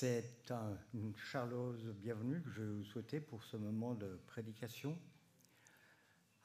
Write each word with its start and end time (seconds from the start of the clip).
C'est 0.00 0.50
une 0.94 1.14
charleuse 1.14 1.94
bienvenue 2.00 2.40
que 2.40 2.48
je 2.48 2.62
vais 2.62 2.72
vous 2.72 2.84
souhaiter 2.84 3.20
pour 3.20 3.44
ce 3.44 3.58
moment 3.58 3.92
de 3.94 4.18
prédication. 4.28 4.98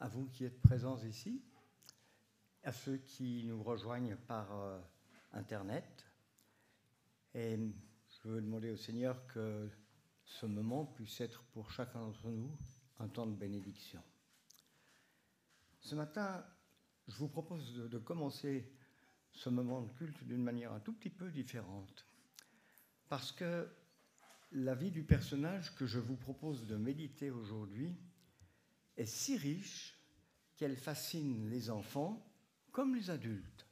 À 0.01 0.09
vous 0.09 0.25
qui 0.25 0.43
êtes 0.43 0.61
présents 0.61 0.97
ici, 0.97 1.41
à 2.65 2.73
ceux 2.73 2.97
qui 2.97 3.45
nous 3.45 3.63
rejoignent 3.63 4.17
par 4.27 4.51
euh, 4.51 4.77
Internet. 5.31 6.05
Et 7.33 7.57
je 8.09 8.27
veux 8.27 8.41
demander 8.41 8.71
au 8.71 8.75
Seigneur 8.75 9.25
que 9.27 9.69
ce 10.25 10.45
moment 10.45 10.85
puisse 10.85 11.21
être 11.21 11.41
pour 11.53 11.71
chacun 11.71 12.01
d'entre 12.01 12.27
nous 12.27 12.51
un 12.99 13.07
temps 13.07 13.25
de 13.25 13.37
bénédiction. 13.37 14.03
Ce 15.79 15.95
matin, 15.95 16.45
je 17.07 17.15
vous 17.15 17.29
propose 17.29 17.73
de, 17.73 17.97
commencer 17.99 18.69
ce 19.31 19.47
moment 19.47 19.81
de 19.81 19.93
culte 19.93 20.25
d'une 20.25 20.43
manière 20.43 20.73
un 20.73 20.81
tout 20.81 20.91
petit 20.91 21.09
peu 21.09 21.31
différente. 21.31 22.05
Parce 23.09 23.31
que 23.31 23.67
la 24.51 24.75
vie 24.75 24.91
du 24.91 25.03
personnage 25.03 25.75
que 25.75 25.85
je 25.85 25.99
vous 25.99 26.15
propose 26.15 26.65
de 26.65 26.75
méditer 26.75 27.31
aujourd'hui 27.31 27.95
est 28.97 29.05
si 29.05 29.37
riche 29.37 29.99
qu'elle 30.55 30.77
fascine 30.77 31.49
les 31.49 31.69
enfants 31.69 32.25
comme 32.71 32.95
les 32.95 33.09
adultes. 33.09 33.67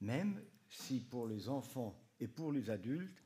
Même 0.00 0.42
si 0.68 1.00
pour 1.00 1.26
les 1.26 1.48
enfants 1.48 2.00
et 2.18 2.28
pour 2.28 2.52
les 2.52 2.70
adultes, 2.70 3.22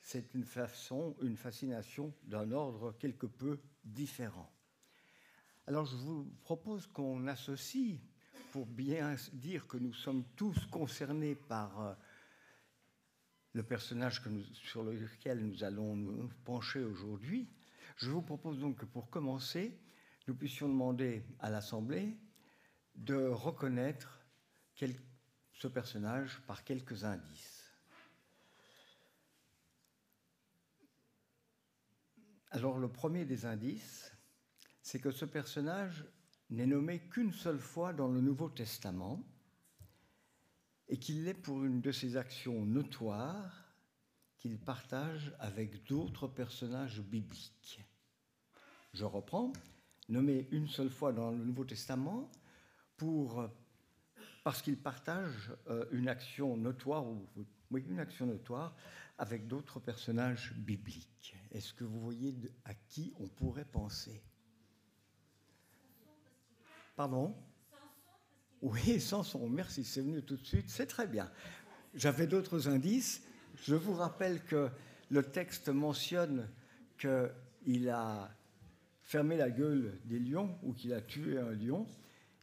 c'est 0.00 0.34
une 0.34 0.44
façon, 0.44 1.16
une 1.22 1.36
fascination 1.36 2.12
d'un 2.24 2.52
ordre 2.52 2.92
quelque 2.98 3.26
peu 3.26 3.60
différent. 3.84 4.50
Alors 5.66 5.86
je 5.86 5.96
vous 5.96 6.24
propose 6.42 6.86
qu'on 6.86 7.26
associe, 7.26 7.98
pour 8.52 8.66
bien 8.66 9.16
dire 9.32 9.66
que 9.66 9.78
nous 9.78 9.94
sommes 9.94 10.24
tous 10.36 10.66
concernés 10.66 11.34
par 11.34 11.80
euh, 11.80 11.94
le 13.54 13.62
personnage 13.62 14.20
sur 14.52 14.82
lequel 14.82 15.46
nous 15.46 15.62
allons 15.62 15.94
nous 15.94 16.28
pencher 16.44 16.82
aujourd'hui, 16.82 17.48
je 17.96 18.10
vous 18.10 18.22
propose 18.22 18.58
donc 18.58 18.78
que 18.78 18.84
pour 18.84 19.08
commencer, 19.08 19.78
nous 20.26 20.34
puissions 20.34 20.68
demander 20.68 21.24
à 21.38 21.50
l'Assemblée 21.50 22.16
de 22.96 23.14
reconnaître 23.28 24.20
ce 25.52 25.68
personnage 25.68 26.42
par 26.46 26.64
quelques 26.64 27.04
indices. 27.04 27.72
Alors 32.50 32.78
le 32.78 32.88
premier 32.88 33.24
des 33.24 33.46
indices, 33.46 34.12
c'est 34.82 35.00
que 35.00 35.10
ce 35.12 35.24
personnage 35.24 36.04
n'est 36.50 36.66
nommé 36.66 37.00
qu'une 37.08 37.32
seule 37.32 37.58
fois 37.58 37.92
dans 37.92 38.08
le 38.08 38.20
Nouveau 38.20 38.48
Testament 38.48 39.24
et 40.88 40.98
qu'il 40.98 41.24
l'est 41.24 41.34
pour 41.34 41.64
une 41.64 41.80
de 41.80 41.92
ses 41.92 42.16
actions 42.16 42.64
notoires 42.64 43.64
qu'il 44.38 44.58
partage 44.58 45.34
avec 45.38 45.86
d'autres 45.86 46.28
personnages 46.28 47.00
bibliques. 47.00 47.80
Je 48.92 49.04
reprends, 49.04 49.52
nommé 50.08 50.48
une 50.50 50.68
seule 50.68 50.90
fois 50.90 51.12
dans 51.12 51.30
le 51.30 51.38
Nouveau 51.38 51.64
Testament 51.64 52.30
pour, 52.96 53.48
parce 54.42 54.60
qu'il 54.60 54.76
partage 54.76 55.52
euh, 55.68 55.86
une 55.92 56.08
action 56.08 56.56
notoire, 56.56 57.06
ou, 57.06 57.26
une 57.72 57.98
action 57.98 58.26
notoire 58.26 58.76
avec 59.18 59.46
d'autres 59.48 59.80
personnages 59.80 60.52
bibliques. 60.54 61.34
Est-ce 61.50 61.72
que 61.72 61.84
vous 61.84 62.00
voyez 62.00 62.34
à 62.64 62.74
qui 62.74 63.12
on 63.18 63.26
pourrait 63.26 63.64
penser? 63.64 64.22
Pardon? 66.96 67.34
Oui, 68.64 68.98
Samson, 68.98 69.46
merci, 69.46 69.84
c'est 69.84 70.00
venu 70.00 70.22
tout 70.22 70.38
de 70.38 70.46
suite, 70.46 70.70
c'est 70.70 70.86
très 70.86 71.06
bien. 71.06 71.30
J'avais 71.94 72.26
d'autres 72.26 72.66
indices. 72.66 73.22
Je 73.62 73.74
vous 73.74 73.92
rappelle 73.92 74.42
que 74.42 74.70
le 75.10 75.22
texte 75.22 75.68
mentionne 75.68 76.48
qu'il 76.96 77.90
a 77.90 78.34
fermé 79.02 79.36
la 79.36 79.50
gueule 79.50 80.00
des 80.06 80.18
lions 80.18 80.56
ou 80.62 80.72
qu'il 80.72 80.94
a 80.94 81.02
tué 81.02 81.36
un 81.36 81.50
lion 81.50 81.86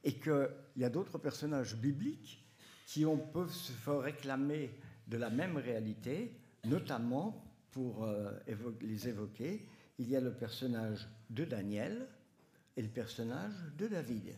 et 0.03 0.13
qu'il 0.13 0.47
y 0.78 0.84
a 0.84 0.91
d'autres 0.91 1.18
personnages 1.18 1.75
bibliques 1.75 2.45
qui 2.85 3.03
ont, 3.03 3.18
peuvent 3.18 3.51
se 3.51 3.90
réclamer 3.90 4.78
de 5.07 5.18
la 5.18 5.31
même 5.31 5.57
réalité, 5.57 6.38
notamment 6.66 7.44
pour 7.72 8.03
euh, 8.03 8.31
les 8.81 9.07
évoquer, 9.07 9.68
il 9.97 10.07
y 10.07 10.16
a 10.16 10.22
le 10.22 10.35
personnage 10.35 11.09
de 11.31 11.45
Daniel, 11.45 12.07
et 12.78 12.81
le 12.81 12.90
personnage 12.90 13.53
de 13.78 13.88
David. 13.88 14.34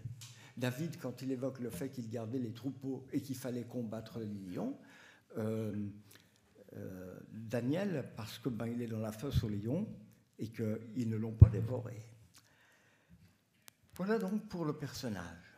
David, 0.55 0.99
quand 0.99 1.21
il 1.21 1.31
évoque 1.31 1.59
le 1.59 1.69
fait 1.69 1.89
qu'il 1.89 2.09
gardait 2.09 2.39
les 2.39 2.53
troupeaux 2.53 3.07
et 3.11 3.21
qu'il 3.21 3.35
fallait 3.35 3.65
combattre 3.65 4.19
les 4.19 4.53
lions, 4.53 4.77
euh, 5.37 5.73
euh, 6.75 7.19
Daniel, 7.31 8.11
parce 8.15 8.37
que 8.39 8.49
ben, 8.49 8.67
il 8.67 8.81
est 8.81 8.87
dans 8.87 8.99
la 8.99 9.11
fosse 9.11 9.43
aux 9.43 9.49
lions 9.49 9.87
et 10.39 10.49
qu'ils 10.49 11.09
ne 11.09 11.17
l'ont 11.17 11.33
pas 11.33 11.49
dévoré. 11.49 11.97
Voilà 13.95 14.17
donc 14.17 14.47
pour 14.47 14.65
le 14.65 14.73
personnage. 14.73 15.53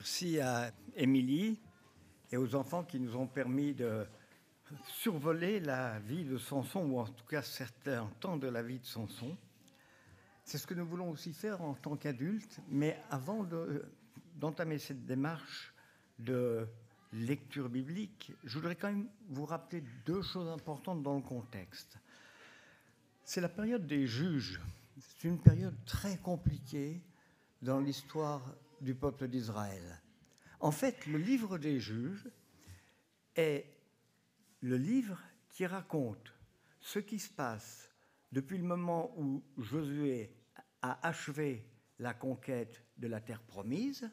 Merci 0.00 0.40
à 0.40 0.72
Émilie 0.96 1.60
et 2.32 2.36
aux 2.36 2.54
enfants 2.56 2.82
qui 2.82 2.98
nous 2.98 3.14
ont 3.16 3.28
permis 3.28 3.74
de 3.74 4.04
survoler 4.88 5.60
la 5.60 6.00
vie 6.00 6.24
de 6.24 6.38
Samson, 6.38 6.84
ou 6.90 6.98
en 6.98 7.06
tout 7.06 7.26
cas 7.26 7.42
certains 7.42 8.10
temps 8.18 8.36
de 8.36 8.48
la 8.48 8.62
vie 8.62 8.80
de 8.80 8.86
Samson. 8.86 9.36
C'est 10.44 10.58
ce 10.58 10.66
que 10.66 10.74
nous 10.74 10.86
voulons 10.86 11.10
aussi 11.10 11.32
faire 11.32 11.62
en 11.62 11.74
tant 11.74 11.96
qu'adultes, 11.96 12.60
mais 12.68 13.00
avant 13.10 13.46
d'entamer 14.36 14.78
cette 14.78 15.06
démarche 15.06 15.72
de 16.18 16.66
lecture 17.12 17.68
biblique, 17.68 18.32
je 18.44 18.58
voudrais 18.58 18.76
quand 18.76 18.88
même 18.88 19.08
vous 19.28 19.44
rappeler 19.44 19.82
deux 20.04 20.22
choses 20.22 20.48
importantes 20.48 21.02
dans 21.02 21.16
le 21.16 21.22
contexte. 21.22 21.98
C'est 23.24 23.40
la 23.40 23.48
période 23.48 23.86
des 23.86 24.06
juges. 24.06 24.60
C'est 24.98 25.28
une 25.28 25.40
période 25.40 25.76
très 25.84 26.18
compliquée 26.18 27.00
dans 27.60 27.80
l'histoire 27.80 28.42
du 28.80 28.94
peuple 28.94 29.28
d'Israël. 29.28 30.00
En 30.60 30.70
fait, 30.70 31.06
le 31.06 31.18
livre 31.18 31.58
des 31.58 31.80
juges 31.80 32.28
est 33.36 33.66
le 34.60 34.76
livre 34.76 35.18
qui 35.50 35.66
raconte 35.66 36.32
ce 36.80 36.98
qui 36.98 37.18
se 37.18 37.30
passe 37.30 37.91
depuis 38.32 38.58
le 38.58 38.64
moment 38.64 39.14
où 39.18 39.44
Josué 39.58 40.34
a 40.80 41.06
achevé 41.06 41.70
la 41.98 42.14
conquête 42.14 42.82
de 42.96 43.06
la 43.06 43.20
terre 43.20 43.42
promise 43.42 44.10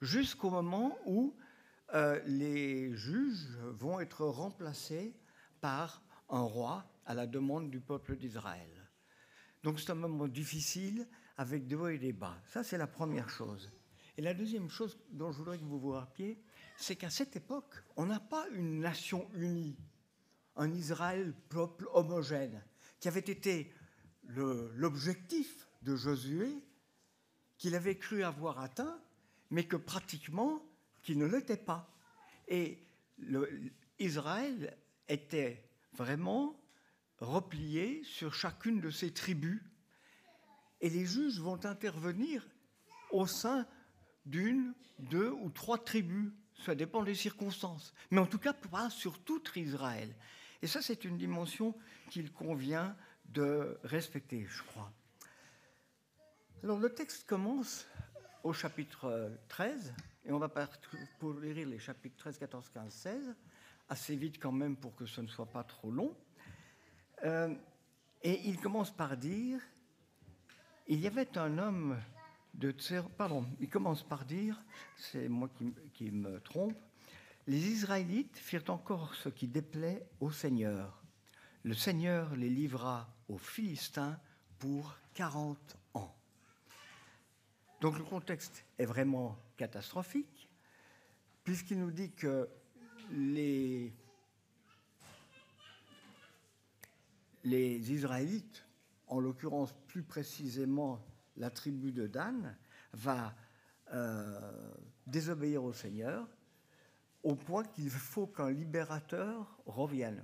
jusqu'au 0.00 0.50
moment 0.50 0.98
où 1.06 1.36
euh, 1.94 2.20
les 2.26 2.94
juges 2.94 3.56
vont 3.72 4.00
être 4.00 4.26
remplacés 4.26 5.16
par 5.60 6.02
un 6.28 6.42
roi 6.42 6.84
à 7.06 7.14
la 7.14 7.26
demande 7.26 7.70
du 7.70 7.80
peuple 7.80 8.16
d'Israël. 8.16 8.90
Donc 9.62 9.80
c'est 9.80 9.90
un 9.90 9.94
moment 9.94 10.28
difficile 10.28 11.08
avec 11.36 11.66
des 11.66 11.74
hauts 11.74 11.88
et 11.88 11.98
des 11.98 12.12
bas. 12.12 12.36
Ça, 12.44 12.62
c'est 12.62 12.78
la 12.78 12.86
première 12.86 13.30
chose. 13.30 13.72
Et 14.16 14.22
la 14.22 14.34
deuxième 14.34 14.68
chose 14.68 14.98
dont 15.10 15.32
je 15.32 15.38
voudrais 15.38 15.58
que 15.58 15.64
vous 15.64 15.80
vous 15.80 15.90
rappeliez, 15.90 16.40
c'est 16.76 16.96
qu'à 16.96 17.10
cette 17.10 17.36
époque, 17.36 17.74
on 17.96 18.06
n'a 18.06 18.20
pas 18.20 18.46
une 18.50 18.80
nation 18.80 19.28
unie, 19.34 19.76
un 20.56 20.72
Israël 20.72 21.34
peuple 21.48 21.88
homogène, 21.92 22.62
qui 23.04 23.08
avait 23.08 23.20
été 23.20 23.70
l'objectif 24.28 25.68
de 25.82 25.94
Josué, 25.94 26.48
qu'il 27.58 27.74
avait 27.74 27.98
cru 27.98 28.24
avoir 28.24 28.60
atteint, 28.60 28.98
mais 29.50 29.64
que 29.64 29.76
pratiquement, 29.76 30.62
qui 31.02 31.14
ne 31.14 31.26
l'était 31.26 31.58
pas. 31.58 31.94
Et 32.48 32.78
Israël 33.98 34.74
était 35.06 35.68
vraiment 35.92 36.58
replié 37.18 38.02
sur 38.04 38.32
chacune 38.32 38.80
de 38.80 38.88
ses 38.88 39.12
tribus. 39.12 39.60
Et 40.80 40.88
les 40.88 41.04
juges 41.04 41.40
vont 41.40 41.62
intervenir 41.66 42.48
au 43.10 43.26
sein 43.26 43.66
d'une, 44.24 44.72
deux 44.98 45.28
ou 45.28 45.50
trois 45.50 45.76
tribus 45.76 46.32
ça 46.64 46.74
dépend 46.74 47.02
des 47.02 47.14
circonstances. 47.14 47.92
Mais 48.10 48.20
en 48.20 48.26
tout 48.26 48.38
cas, 48.38 48.52
pas 48.52 48.88
sur 48.88 49.18
tout 49.18 49.42
Israël. 49.56 50.14
Et 50.64 50.66
ça, 50.66 50.80
c'est 50.80 51.04
une 51.04 51.18
dimension 51.18 51.74
qu'il 52.08 52.32
convient 52.32 52.96
de 53.26 53.78
respecter, 53.84 54.46
je 54.48 54.62
crois. 54.62 54.90
Alors, 56.62 56.78
le 56.78 56.88
texte 56.88 57.26
commence 57.26 57.86
au 58.42 58.54
chapitre 58.54 59.30
13, 59.48 59.92
et 60.24 60.32
on 60.32 60.38
va 60.38 60.50
lire 61.42 61.68
les 61.68 61.78
chapitres 61.78 62.16
13, 62.16 62.38
14, 62.38 62.70
15, 62.70 62.94
16, 62.94 63.34
assez 63.90 64.16
vite 64.16 64.40
quand 64.40 64.52
même 64.52 64.74
pour 64.74 64.96
que 64.96 65.04
ce 65.04 65.20
ne 65.20 65.26
soit 65.26 65.44
pas 65.44 65.64
trop 65.64 65.90
long. 65.90 66.16
Euh, 67.24 67.54
et 68.22 68.48
il 68.48 68.58
commence 68.58 68.90
par 68.90 69.18
dire 69.18 69.60
Il 70.86 70.98
y 70.98 71.06
avait 71.06 71.36
un 71.36 71.58
homme 71.58 72.00
Pardon, 73.18 73.44
il 73.60 73.68
commence 73.68 74.02
par 74.02 74.24
dire, 74.24 74.58
c'est 74.96 75.28
moi 75.28 75.50
qui, 75.92 76.10
me 76.10 76.40
trompe, 76.40 76.78
les 77.46 77.58
Israélites 77.58 78.38
firent 78.38 78.64
encore 78.68 79.14
ce 79.14 79.28
qui 79.28 79.48
déplaît 79.48 80.06
au 80.20 80.30
Seigneur. 80.30 81.02
Le 81.62 81.74
Seigneur 81.74 82.34
les 82.36 82.48
livra 82.48 83.14
aux 83.28 83.36
Philistins 83.36 84.18
pour 84.58 84.96
40 85.12 85.76
ans. 85.92 86.16
Donc 87.82 87.98
le 87.98 88.04
contexte 88.04 88.64
est 88.78 88.86
vraiment 88.86 89.38
catastrophique, 89.58 90.48
puisqu'il 91.42 91.80
nous 91.80 91.90
dit 91.90 92.12
que 92.12 92.48
les, 93.10 93.92
Israélites, 97.44 98.64
en 99.06 99.20
l'occurrence 99.20 99.74
plus 99.86 100.02
précisément 100.02 101.04
la 101.36 101.50
tribu 101.50 101.92
de 101.92 102.06
Dan, 102.06 102.56
va 102.94 103.34
euh, 103.92 104.74
désobéir 105.06 105.62
au 105.62 105.74
Seigneur 105.74 106.26
au 107.24 107.34
point 107.34 107.64
qu'il 107.64 107.90
faut 107.90 108.26
qu'un 108.26 108.50
libérateur 108.50 109.58
revienne. 109.66 110.22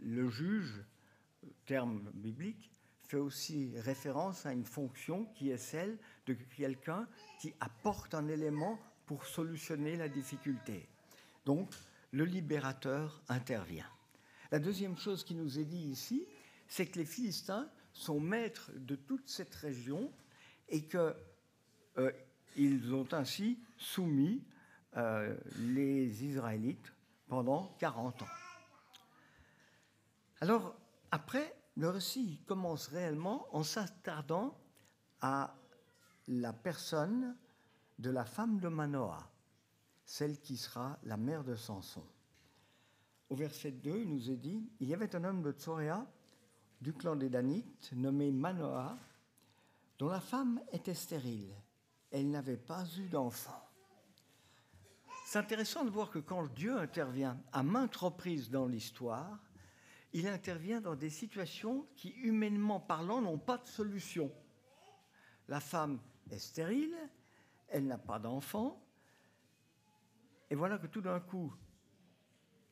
Le 0.00 0.30
juge, 0.30 0.84
terme 1.66 2.10
biblique, 2.14 2.70
fait 3.08 3.16
aussi 3.16 3.72
référence 3.78 4.46
à 4.46 4.52
une 4.52 4.64
fonction 4.64 5.24
qui 5.34 5.50
est 5.50 5.58
celle 5.58 5.98
de 6.26 6.34
quelqu'un 6.34 7.08
qui 7.40 7.52
apporte 7.58 8.14
un 8.14 8.28
élément 8.28 8.78
pour 9.06 9.26
solutionner 9.26 9.96
la 9.96 10.08
difficulté. 10.08 10.88
Donc, 11.44 11.74
le 12.12 12.24
libérateur 12.24 13.22
intervient. 13.28 13.90
La 14.52 14.58
deuxième 14.58 14.96
chose 14.96 15.24
qui 15.24 15.34
nous 15.34 15.58
est 15.58 15.64
dit 15.64 15.88
ici, 15.88 16.24
c'est 16.68 16.86
que 16.86 16.98
les 16.98 17.04
Philistins 17.04 17.68
sont 17.92 18.20
maîtres 18.20 18.70
de 18.76 18.94
toute 18.94 19.28
cette 19.28 19.54
région 19.54 20.12
et 20.68 20.82
qu'ils 20.82 21.14
euh, 21.98 22.92
ont 22.92 23.08
ainsi 23.12 23.58
soumis 23.76 24.42
euh, 24.96 25.36
les 25.58 26.24
Israélites 26.24 26.92
pendant 27.28 27.74
40 27.78 28.22
ans. 28.22 28.28
Alors, 30.40 30.74
après, 31.10 31.54
le 31.76 31.90
récit 31.90 32.40
commence 32.46 32.88
réellement 32.88 33.46
en 33.54 33.62
s'attardant 33.62 34.56
à 35.20 35.54
la 36.26 36.52
personne 36.52 37.36
de 37.98 38.10
la 38.10 38.24
femme 38.24 38.60
de 38.60 38.68
Manoah, 38.68 39.30
celle 40.04 40.40
qui 40.40 40.56
sera 40.56 40.98
la 41.04 41.16
mère 41.16 41.44
de 41.44 41.54
Samson. 41.54 42.04
Au 43.28 43.36
verset 43.36 43.72
2, 43.72 44.00
il 44.00 44.08
nous 44.08 44.30
est 44.30 44.36
dit 44.36 44.70
Il 44.80 44.88
y 44.88 44.94
avait 44.94 45.14
un 45.14 45.24
homme 45.24 45.42
de 45.42 45.52
Tsoréa, 45.52 46.06
du 46.80 46.92
clan 46.92 47.16
des 47.16 47.28
Danites, 47.28 47.90
nommé 47.92 48.30
Manoah, 48.30 48.96
dont 49.98 50.08
la 50.08 50.20
femme 50.20 50.60
était 50.72 50.94
stérile. 50.94 51.54
Elle 52.10 52.30
n'avait 52.30 52.56
pas 52.56 52.84
eu 52.98 53.08
d'enfant. 53.08 53.67
C'est 55.30 55.40
intéressant 55.40 55.84
de 55.84 55.90
voir 55.90 56.08
que 56.08 56.20
quand 56.20 56.46
Dieu 56.54 56.78
intervient 56.78 57.38
à 57.52 57.62
maintes 57.62 57.96
reprises 57.96 58.48
dans 58.48 58.66
l'histoire, 58.66 59.38
il 60.14 60.26
intervient 60.26 60.80
dans 60.80 60.94
des 60.94 61.10
situations 61.10 61.86
qui, 61.96 62.12
humainement 62.22 62.80
parlant, 62.80 63.20
n'ont 63.20 63.36
pas 63.36 63.58
de 63.58 63.66
solution. 63.66 64.32
La 65.46 65.60
femme 65.60 66.00
est 66.30 66.38
stérile, 66.38 66.96
elle 67.68 67.86
n'a 67.86 67.98
pas 67.98 68.18
d'enfant, 68.18 68.82
et 70.48 70.54
voilà 70.54 70.78
que 70.78 70.86
tout 70.86 71.02
d'un 71.02 71.20
coup 71.20 71.52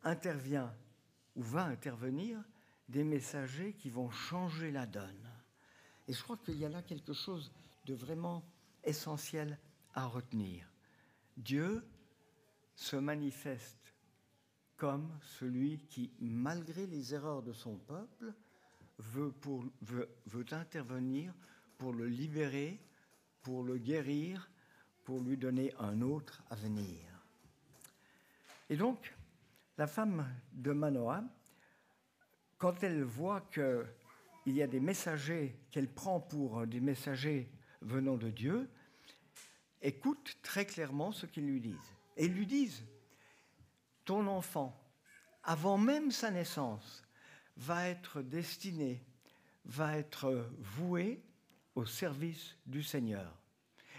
intervient 0.02 0.74
ou 1.34 1.42
va 1.42 1.64
intervenir 1.64 2.42
des 2.88 3.04
messagers 3.04 3.74
qui 3.74 3.90
vont 3.90 4.08
changer 4.08 4.70
la 4.70 4.86
donne. 4.86 5.30
Et 6.08 6.14
je 6.14 6.22
crois 6.22 6.38
qu'il 6.38 6.56
y 6.56 6.64
a 6.64 6.70
là 6.70 6.80
quelque 6.80 7.12
chose 7.12 7.52
de 7.84 7.92
vraiment 7.92 8.42
essentiel 8.82 9.58
à 9.92 10.06
retenir. 10.06 10.66
Dieu 11.36 11.86
se 12.76 12.96
manifeste 12.96 13.94
comme 14.76 15.10
celui 15.22 15.78
qui, 15.88 16.12
malgré 16.20 16.86
les 16.86 17.14
erreurs 17.14 17.42
de 17.42 17.52
son 17.52 17.76
peuple, 17.78 18.32
veut, 18.98 19.34
intervenir 20.52 21.32
pour 21.78 21.92
le 21.92 22.06
libérer, 22.06 22.78
pour 23.42 23.64
le 23.64 23.78
guérir, 23.78 24.50
pour 25.04 25.20
lui 25.20 25.36
donner 25.36 25.74
un 25.78 26.02
autre 26.02 26.42
avenir. 26.50 27.00
Et 28.68 28.76
donc, 28.76 29.14
la 29.78 29.86
femme 29.86 30.26
de 30.52 30.72
Manoah, 30.72 31.24
quand 32.58 32.82
elle 32.82 33.02
voit 33.02 33.42
qu'il 33.52 33.86
y 34.46 34.62
a 34.62 34.66
des 34.66 34.80
messagers 34.80 35.58
qu'elle 35.70 35.88
prend 35.88 36.20
pour 36.20 36.66
des 36.66 36.80
messagers 36.80 37.50
venant 37.80 38.16
de 38.16 38.30
Dieu, 38.30 38.68
écoute 39.80 40.36
très 40.42 40.66
clairement 40.66 41.12
ce 41.12 41.26
qu'ils 41.26 41.46
lui 41.46 41.60
disent 41.60 41.95
et 42.16 42.28
lui 42.28 42.46
disent, 42.46 42.84
ton 44.04 44.26
enfant, 44.26 44.78
avant 45.42 45.78
même 45.78 46.10
sa 46.10 46.30
naissance, 46.30 47.02
va 47.56 47.88
être 47.88 48.22
destiné, 48.22 49.04
va 49.64 49.96
être 49.96 50.50
voué 50.58 51.22
au 51.74 51.84
service 51.84 52.56
du 52.66 52.82
Seigneur. 52.82 53.36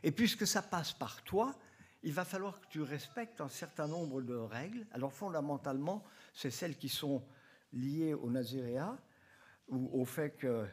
Et 0.04 0.12
puisque 0.12 0.46
ça 0.46 0.62
passe 0.62 0.94
par 0.94 1.24
toi, 1.24 1.56
il 2.04 2.14
va 2.14 2.25
falloir 2.25 2.60
que 2.60 2.68
tu 2.68 2.81
respectes 2.81 3.42
un 3.42 3.50
certain 3.50 3.88
nombre 3.88 4.22
de 4.22 4.36
règles. 4.36 4.86
Alors 4.92 5.12
fondamentalement, 5.12 6.04
c'est 6.34 6.52
celles 6.52 6.78
qui 6.78 6.90
sont 6.90 7.25
liées 7.74 8.14
au 8.14 8.30
naziréat 8.30 8.98
ou 9.68 9.90
au 10.00 10.06
fait 10.06 10.31
que 10.38 10.68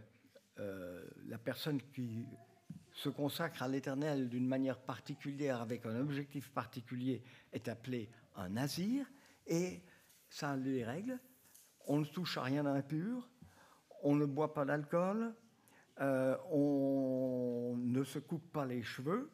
euh, 0.58 1.04
la 1.26 1.38
personne 1.38 1.80
qui 1.92 2.26
se 2.94 3.08
consacre 3.08 3.62
à 3.62 3.68
l'Éternel 3.68 4.28
d'une 4.28 4.46
manière 4.46 4.78
particulière, 4.78 5.60
avec 5.60 5.84
un 5.84 5.96
objectif 6.00 6.50
particulier, 6.50 7.22
est 7.52 7.68
appelé 7.68 8.08
un 8.36 8.48
nazir, 8.48 9.04
et 9.46 9.82
ça 10.28 10.50
a 10.50 10.56
les 10.56 10.84
règles. 10.84 11.18
On 11.86 11.98
ne 11.98 12.04
touche 12.04 12.38
à 12.38 12.42
rien 12.42 12.62
d'impur, 12.62 13.28
on 14.02 14.14
ne 14.14 14.24
boit 14.24 14.54
pas 14.54 14.64
d'alcool, 14.64 15.34
euh, 16.00 16.36
on 16.50 17.76
ne 17.76 18.04
se 18.04 18.20
coupe 18.20 18.50
pas 18.52 18.64
les 18.64 18.82
cheveux, 18.82 19.30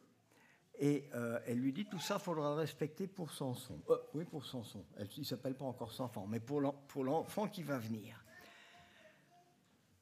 et 0.79 1.07
euh, 1.13 1.39
elle 1.45 1.59
lui 1.59 1.71
dit 1.71 1.85
tout 1.85 1.99
ça, 1.99 2.17
faudra 2.17 2.55
respecter 2.55 3.05
pour 3.05 3.31
Samson. 3.31 3.79
Euh, 3.91 3.97
oui, 4.15 4.25
pour 4.25 4.43
Samson. 4.43 4.83
Elle, 4.97 5.07
il 5.17 5.19
ne 5.19 5.25
s'appelle 5.25 5.55
pas 5.55 5.65
encore 5.65 5.91
Samson, 5.91 6.25
mais 6.25 6.39
pour 6.39 6.59
l'enfant 7.03 7.47
qui 7.47 7.61
va 7.61 7.77
venir. 7.77 8.25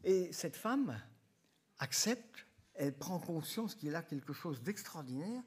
Et 0.05 0.31
cette 0.31 0.55
femme 0.55 0.97
accepte 1.79 2.45
elle 2.79 2.93
prend 2.93 3.19
conscience 3.19 3.75
qu'il 3.75 3.93
a 3.93 4.01
quelque 4.01 4.31
chose 4.31 4.63
d'extraordinaire 4.63 5.43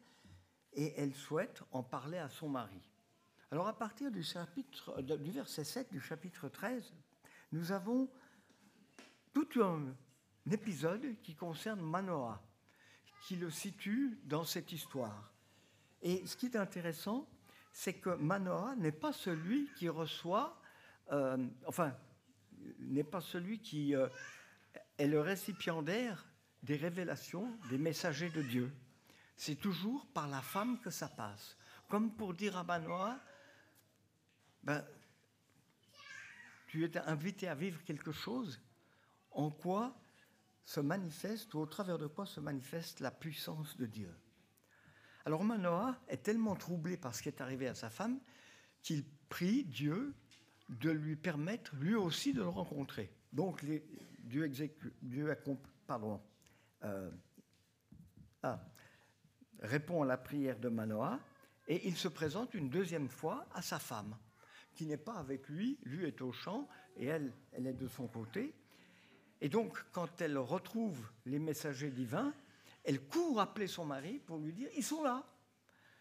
et 0.75 0.93
elle 0.99 1.15
souhaite 1.15 1.63
en 1.73 1.83
parler 1.83 2.19
à 2.19 2.29
son 2.29 2.51
mari. 2.51 2.81
Alors 3.51 3.67
à 3.69 3.79
partir 3.79 4.11
du, 4.11 4.23
chapitre, 4.23 5.01
verset 5.01 5.65
7 5.65 5.91
du 5.91 5.99
chapitre 5.99 6.51
13, 6.51 6.93
nous 7.53 7.73
avons 7.73 8.11
tout 9.33 9.49
un, 9.63 9.95
épisode 10.51 11.07
qui 11.23 11.35
concerne 11.35 11.81
Manoah, 11.81 12.43
qui 13.27 13.37
le 13.37 13.49
situe 13.51 14.19
dans 14.25 14.45
cette 14.45 14.73
histoire. 14.73 15.33
Et 16.03 16.27
ce 16.27 16.37
qui 16.37 16.47
est 16.47 16.57
intéressant, 16.57 17.27
c'est 17.73 17.95
que 17.95 18.11
Manoah 18.11 18.75
n'est 18.77 18.93
pas 18.93 19.15
celui 19.15 19.71
qui 19.79 19.89
reçoit, 19.89 20.61
euh, 21.13 21.47
enfin, 21.67 21.97
n'est 22.79 23.05
pas 23.05 23.21
celui 23.23 23.61
qui 23.61 23.95
euh, 23.95 24.09
est 24.99 25.07
le 25.07 25.21
récipiendaire 25.21 26.27
des 26.63 26.77
révélations 26.77 27.59
des 27.71 27.79
messagers 27.79 28.31
de 28.31 28.43
Dieu. 28.43 28.73
C'est 29.37 29.57
toujours 29.57 30.07
par 30.09 30.29
la 30.29 30.41
femme 30.41 30.81
que 30.81 30.91
ça 30.91 31.09
passe. 31.09 31.57
Comme 31.89 32.15
pour 32.15 32.35
dire 32.35 32.57
à 32.57 32.65
Manoah, 32.65 33.19
ben, 34.63 34.85
tu 36.69 36.85
es 36.85 36.97
invité 36.97 37.49
à 37.49 37.55
vivre 37.55 37.83
quelque 37.85 38.13
chose 38.13 38.61
en 39.31 39.51
quoi 39.51 39.99
se 40.65 40.81
manifeste, 40.81 41.53
ou 41.55 41.59
au 41.59 41.67
travers 41.67 41.99
de 41.99 42.07
quoi 42.07 42.25
se 42.25 42.41
manifeste 42.41 43.01
la 43.01 43.11
puissance 43.11 43.77
de 43.77 43.87
Dieu. 43.87 44.15
Alors 45.25 45.45
Manoah 45.45 45.97
est 46.09 46.23
tellement 46.23 46.57
troublé 46.57 46.97
par 46.97 47.15
ce 47.15 47.23
qui 47.23 47.29
est 47.29 47.41
arrivé 47.41 47.69
à 47.69 47.75
sa 47.75 47.91
femme 47.91 48.21
qu'il 48.83 49.05
prie 49.29 49.65
Dieu 49.65 50.15
de 50.69 50.91
lui 50.91 51.17
permettre 51.17 51.75
lui 51.77 51.95
aussi 51.95 52.33
de 52.33 52.41
le 52.41 52.49
rencontrer. 52.49 53.13
Donc 53.33 53.65
Dieu, 54.25 54.45
exécute, 54.45 54.95
Dieu 55.03 55.37
pardon, 55.87 56.21
euh, 56.85 57.11
ah, 58.43 58.61
répond 59.61 60.03
à 60.03 60.07
la 60.07 60.17
prière 60.17 60.59
de 60.59 60.69
Manoah 60.69 61.19
et 61.69 61.87
il 61.87 61.97
se 61.97 62.09
présente 62.09 62.55
une 62.55 62.69
deuxième 62.69 63.09
fois 63.09 63.47
à 63.55 63.63
sa 63.63 63.79
femme, 63.79 64.17
qui 64.75 64.87
n'est 64.87 64.97
pas 64.97 65.15
avec 65.15 65.49
lui, 65.49 65.79
lui 65.85 66.07
est 66.07 66.21
au 66.21 66.33
champ 66.33 66.69
et 66.97 67.07
elle, 67.07 67.33
elle 67.53 67.67
est 67.67 67.73
de 67.73 67.89
son 67.89 68.09
côté. 68.09 68.55
Et 69.41 69.49
donc, 69.49 69.85
quand 69.93 70.21
elle 70.21 70.39
retrouve 70.39 71.09
les 71.27 71.39
messagers 71.39 71.91
divins, 71.91 72.33
elle 72.85 73.07
court 73.07 73.41
appeler 73.41 73.69
son 73.69 73.85
mari 73.85 74.19
pour 74.19 74.39
lui 74.39 74.53
dire 74.53 74.69
ils 74.77 74.85
sont 74.85 75.03
là. 75.03 75.25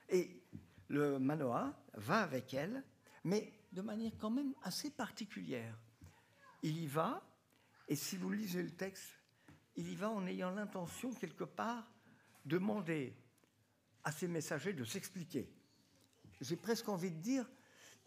Et 0.09 0.43
le 0.87 1.19
Manoah 1.19 1.73
va 1.93 2.23
avec 2.23 2.53
elle, 2.53 2.83
mais 3.23 3.53
de 3.71 3.81
manière 3.81 4.11
quand 4.19 4.31
même 4.31 4.53
assez 4.63 4.89
particulière. 4.89 5.77
Il 6.63 6.77
y 6.77 6.87
va, 6.87 7.23
et 7.87 7.95
si 7.95 8.17
vous 8.17 8.31
lisez 8.31 8.61
le 8.61 8.71
texte, 8.71 9.20
il 9.75 9.89
y 9.89 9.95
va 9.95 10.09
en 10.09 10.25
ayant 10.27 10.51
l'intention, 10.51 11.13
quelque 11.13 11.43
part, 11.43 11.91
de 12.45 12.57
demander 12.57 13.15
à 14.03 14.11
ses 14.11 14.27
messagers 14.27 14.73
de 14.73 14.83
s'expliquer. 14.83 15.49
J'ai 16.39 16.55
presque 16.55 16.89
envie 16.89 17.11
de 17.11 17.19
dire, 17.19 17.49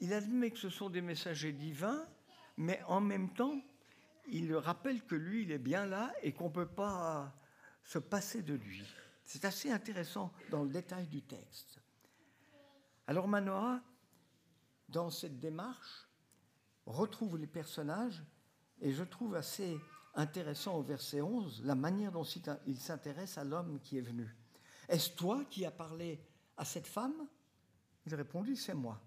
il 0.00 0.12
admet 0.12 0.50
que 0.50 0.58
ce 0.58 0.70
sont 0.70 0.90
des 0.90 1.00
messagers 1.00 1.52
divins, 1.52 2.06
mais 2.56 2.82
en 2.88 3.00
même 3.00 3.32
temps, 3.32 3.60
il 4.26 4.54
rappelle 4.56 5.04
que 5.04 5.14
lui, 5.14 5.42
il 5.42 5.52
est 5.52 5.58
bien 5.58 5.86
là 5.86 6.12
et 6.22 6.32
qu'on 6.32 6.48
ne 6.48 6.54
peut 6.54 6.66
pas 6.66 7.34
se 7.84 7.98
passer 7.98 8.42
de 8.42 8.54
lui. 8.54 8.84
C'est 9.24 9.44
assez 9.44 9.70
intéressant 9.70 10.32
dans 10.50 10.64
le 10.64 10.70
détail 10.70 11.06
du 11.06 11.22
texte. 11.22 11.80
Alors 13.06 13.28
Manoah, 13.28 13.82
dans 14.88 15.10
cette 15.10 15.38
démarche, 15.38 16.08
retrouve 16.86 17.38
les 17.38 17.46
personnages 17.46 18.22
et 18.80 18.92
je 18.92 19.04
trouve 19.04 19.34
assez 19.34 19.78
intéressant 20.14 20.76
au 20.76 20.82
verset 20.82 21.20
11, 21.20 21.62
la 21.64 21.74
manière 21.74 22.12
dont 22.12 22.24
il 22.66 22.78
s'intéresse 22.78 23.38
à 23.38 23.44
l'homme 23.44 23.80
qui 23.80 23.98
est 23.98 24.02
venu. 24.02 24.34
Est-ce 24.88 25.10
toi 25.10 25.44
qui 25.50 25.64
as 25.64 25.70
parlé 25.70 26.20
à 26.56 26.64
cette 26.64 26.86
femme? 26.86 27.26
Il 28.06 28.14
répondit, 28.14 28.56
c'est 28.56 28.74
moi. 28.74 29.00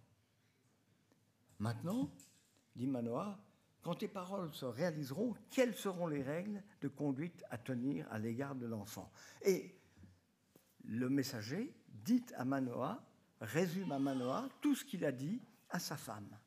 Maintenant, 1.59 2.11
dit 2.75 2.87
Manoah, 2.87 3.39
quand 3.81 3.95
tes 3.95 4.07
paroles 4.07 4.53
se 4.53 4.65
réaliseront, 4.65 5.35
quelles 5.49 5.75
seront 5.75 6.07
les 6.07 6.21
règles 6.21 6.61
de 6.81 6.87
conduite 6.87 7.43
à 7.49 7.57
tenir 7.57 8.05
à 8.11 8.19
l'égard 8.19 8.55
de 8.55 8.65
l'enfant? 8.65 9.11
Et 9.43 9.79
le 10.83 11.09
messager 11.09 11.73
dit 11.89 12.25
à 12.35 12.43
Manoah, 12.43 13.01
résume 13.39 13.91
à 13.91 13.99
Manoah 13.99 14.49
tout 14.61 14.75
ce 14.75 14.83
qu'il 14.83 15.05
a 15.05 15.11
dit 15.11 15.41
à 15.69 15.79
sa 15.79 15.95
femme. 15.95 16.37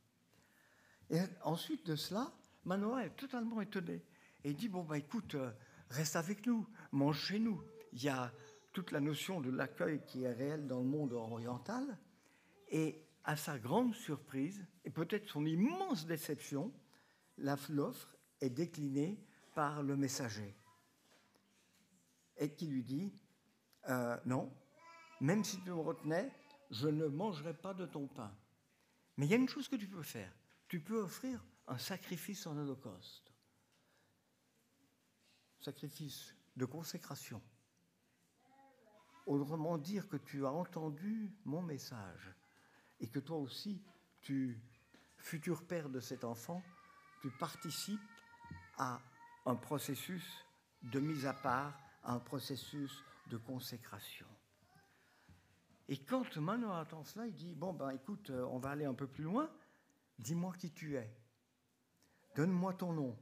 Et 1.09 1.21
ensuite 1.43 1.87
de 1.87 1.97
cela, 1.97 2.33
Manoah 2.65 3.07
est 3.07 3.17
totalement 3.17 3.61
étonné. 3.61 4.05
Et 4.45 4.55
dit, 4.55 4.69
bon, 4.69 4.83
bah 4.85 4.99
écoute, 4.99 5.35
euh, 5.35 5.51
reste 5.89 6.17
avec 6.17 6.47
nous, 6.47 6.67
mange 6.93 7.19
chez 7.19 7.39
nous. 7.39 7.63
Il 7.93 8.03
y 8.03 8.09
a 8.09 8.33
toute 8.73 8.93
la 8.93 9.01
notion 9.01 9.41
de 9.41 9.51
l'accueil 9.51 10.05
qui 10.07 10.25
est 10.25 10.33
réelle 10.33 10.67
dans 10.67 10.79
le 10.81 10.87
monde 10.87 11.13
oriental. 11.13 11.99
Et 12.69 13.05
à 13.25 13.37
sa 13.37 13.59
grande 13.59 13.95
surprise, 13.95 14.65
et 14.85 14.91
peut-être 14.91 15.29
son 15.29 15.45
immense 15.45 16.07
déception, 16.07 16.73
l'offre 17.39 18.17
est 18.41 18.51
déclinée 18.51 19.23
par 19.55 19.83
le 19.83 19.97
messager. 19.97 20.57
Et 22.39 22.55
qui 22.55 22.67
lui 22.67 22.83
dit, 22.83 23.13
euh, 23.89 24.17
non, 24.25 24.51
même 25.21 25.45
si 25.45 25.61
tu 25.61 25.71
me 25.71 25.75
retenais, 25.75 26.33
je 26.71 26.89
ne 26.89 27.07
mangerai 27.07 27.55
pas 27.55 27.75
de 27.75 27.87
ton 27.87 28.07
pain. 28.07 28.35
Mais 29.17 29.27
il 29.27 29.31
y 29.31 29.35
a 29.35 29.39
une 29.39 29.49
chose 29.49 29.69
que 29.69 29.77
tu 29.77 29.89
peux 29.89 30.03
faire. 30.03 30.33
Tu 30.69 30.81
peux 30.81 31.01
offrir 31.03 31.45
un 31.67 31.79
sacrifice 31.79 32.47
en 32.47 32.57
holocauste. 32.57 33.30
Sacrifice 35.61 36.35
de 36.57 36.65
consécration. 36.65 37.43
Autrement 39.27 39.79
dire 39.79 40.09
que 40.09 40.17
tu 40.17 40.47
as 40.47 40.53
entendu 40.53 41.33
mon 41.45 41.63
message 41.63 42.35
et 42.99 43.09
que 43.09 43.19
toi 43.19 43.37
aussi, 43.37 43.83
tu, 44.21 44.61
futur 45.19 45.67
père 45.67 45.89
de 45.89 46.01
cet 46.01 46.25
enfant, 46.25 46.63
tu 47.21 47.31
participes 47.31 48.01
à 48.79 49.01
un 49.47 49.55
processus 49.55 50.45
de 50.83 51.01
mise 51.01 51.27
à 51.27 51.35
part, 51.35 51.79
à 52.03 52.13
un 52.15 52.19
processus 52.19 53.05
de 53.29 53.37
consécration. 53.37 54.27
Et 55.89 55.99
quand 55.99 56.37
Manoah 56.37 56.83
entend 56.83 57.05
cela, 57.05 57.27
il 57.27 57.35
dit, 57.35 57.55
bon 57.55 57.73
ben 57.73 57.91
écoute, 57.91 58.31
euh, 58.31 58.45
on 58.45 58.59
va 58.59 58.71
aller 58.71 58.85
un 58.85 58.95
peu 58.95 59.07
plus 59.07 59.25
loin, 59.25 59.51
dis-moi 60.19 60.55
qui 60.57 60.71
tu 60.71 60.97
es, 60.97 61.13
donne-moi 62.37 62.75
ton 62.75 62.93
nom. 62.93 63.19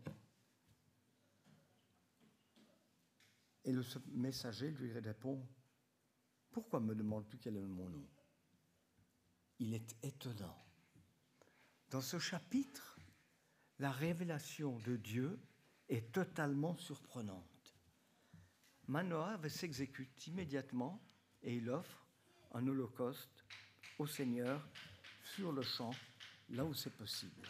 Et 3.68 3.72
le 3.72 3.84
messager 4.14 4.70
lui 4.70 4.98
répond, 4.98 5.46
pourquoi 6.50 6.80
me 6.80 6.94
demandes-tu 6.94 7.37
quel 7.37 7.58
est 7.58 7.66
mon 7.66 7.90
nom? 7.90 8.08
Il 9.58 9.75
est 9.75 9.94
étonnant. 10.02 10.56
Dans 11.90 12.00
ce 12.00 12.18
chapitre, 12.18 12.98
la 13.78 13.92
révélation 13.92 14.78
de 14.78 14.96
Dieu 14.96 15.38
est 15.90 16.10
totalement 16.12 16.78
surprenante. 16.78 17.76
Manoah 18.87 19.38
s'exécute 19.50 20.26
immédiatement 20.26 20.98
et 21.42 21.58
il 21.58 21.68
offre 21.68 22.06
un 22.52 22.66
holocauste 22.66 23.44
au 23.98 24.06
Seigneur 24.06 24.66
sur 25.22 25.52
le 25.52 25.60
champ, 25.60 25.90
là 26.48 26.64
où 26.64 26.72
c'est 26.72 26.96
possible. 26.96 27.46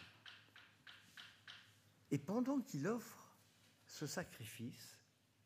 Et 2.10 2.18
pendant 2.18 2.60
qu'il 2.60 2.88
offre 2.88 3.37
ce 3.87 4.08
sacrifice, 4.08 4.98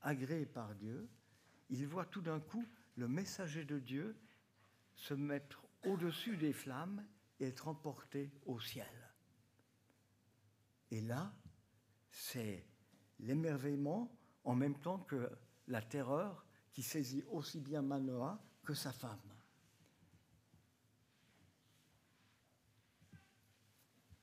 agréé 0.03 0.47
par 0.47 0.75
Dieu, 0.75 1.09
il 1.71 1.87
voit 1.87 2.07
tout 2.07 2.21
d'un 2.21 2.41
coup 2.41 2.67
le 2.97 3.09
messager 3.09 3.65
de 3.65 3.79
Dieu 3.79 4.17
se 4.95 5.15
mettre 5.15 5.67
au-dessus 5.85 6.37
des 6.37 6.53
flammes 6.53 7.05
et 7.41 7.47
être 7.47 7.69
emporté 7.69 8.31
au 8.47 8.61
ciel. 8.61 8.87
Et 10.91 11.01
là, 11.01 11.35
c'est 12.11 12.67
l'émerveillement 13.21 14.15
en 14.45 14.55
même 14.55 14.79
temps 14.79 14.99
que 14.99 15.31
la 15.69 15.81
terreur 15.81 16.45
qui 16.71 16.83
saisit 16.83 17.25
aussi 17.31 17.61
bien 17.61 17.83
Manoah 17.83 18.43
que 18.65 18.75
sa 18.75 18.93
femme. 18.93 19.19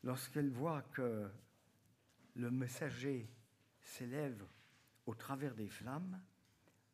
Lorsqu'elle 0.04 0.50
voit 0.50 0.82
que 0.82 1.30
le 2.36 2.52
messager 2.52 3.30
s'élève 3.82 4.46
au 5.10 5.16
travers 5.16 5.56
des 5.56 5.68
flammes, 5.68 6.22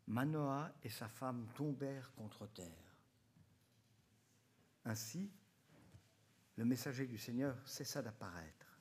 Manoah 0.08 0.72
et 0.84 0.90
sa 0.90 1.10
femme 1.10 1.50
tombèrent 1.54 2.14
contre 2.16 2.48
terre. 2.48 2.96
Ainsi, 4.86 5.30
le 6.56 6.64
messager 6.64 7.08
du 7.08 7.18
Seigneur 7.18 7.58
cessa 7.68 8.02
d'apparaître. 8.02 8.80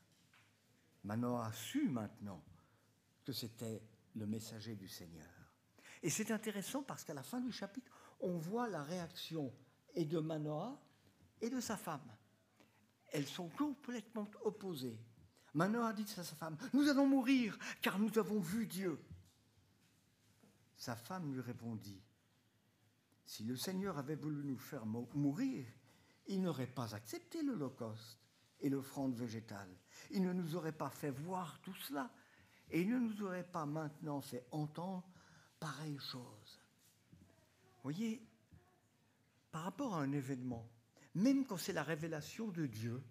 Manoah 1.02 1.52
sut 1.52 1.88
maintenant 1.88 2.44
que 3.24 3.32
c'était 3.32 3.82
le 4.14 4.24
messager 4.24 4.76
du 4.76 4.86
Seigneur. 4.86 5.26
Et 6.00 6.10
c'est 6.10 6.30
intéressant 6.30 6.84
parce 6.84 7.02
qu'à 7.02 7.14
la 7.14 7.24
fin 7.24 7.40
du 7.40 7.50
chapitre, 7.50 7.90
on 8.20 8.38
voit 8.38 8.68
la 8.68 8.84
réaction 8.84 9.52
et 9.96 10.04
de 10.04 10.20
Manoah 10.20 10.80
et 11.40 11.50
de 11.50 11.60
sa 11.60 11.76
femme. 11.76 12.08
Elles 13.10 13.26
sont 13.26 13.48
complètement 13.48 14.30
opposées. 14.44 15.00
Manoah 15.54 15.92
dit 15.92 16.06
à 16.18 16.22
sa 16.22 16.36
femme, 16.36 16.56
nous 16.72 16.88
allons 16.88 17.08
mourir 17.08 17.58
car 17.82 17.98
nous 17.98 18.16
avons 18.16 18.38
vu 18.38 18.66
Dieu. 18.66 19.04
Sa 20.84 20.96
femme 20.96 21.32
lui 21.32 21.40
répondit, 21.40 22.02
si 23.24 23.42
le 23.44 23.56
Seigneur 23.56 23.96
avait 23.96 24.16
voulu 24.16 24.44
nous 24.44 24.58
faire 24.58 24.84
mourir, 24.84 25.64
il 26.26 26.42
n'aurait 26.42 26.66
pas 26.66 26.94
accepté 26.94 27.42
l'Holocauste 27.42 28.18
et 28.60 28.68
l'offrande 28.68 29.14
végétale. 29.14 29.74
Il 30.10 30.20
ne 30.24 30.34
nous 30.34 30.56
aurait 30.56 30.76
pas 30.76 30.90
fait 30.90 31.10
voir 31.10 31.58
tout 31.62 31.72
cela 31.88 32.12
et 32.70 32.82
il 32.82 32.90
ne 32.90 32.98
nous 32.98 33.22
aurait 33.22 33.50
pas 33.50 33.64
maintenant 33.64 34.20
fait 34.20 34.46
entendre 34.50 35.08
pareille 35.58 35.98
chose. 35.98 36.60
Voyez, 37.82 38.22
par 39.52 39.62
rapport 39.62 39.94
à 39.94 40.02
un 40.02 40.12
événement, 40.12 40.68
même 41.14 41.46
quand 41.46 41.56
c'est 41.56 41.72
la 41.72 41.82
révélation 41.82 42.48
de 42.48 42.66
Dieu, 42.66 43.02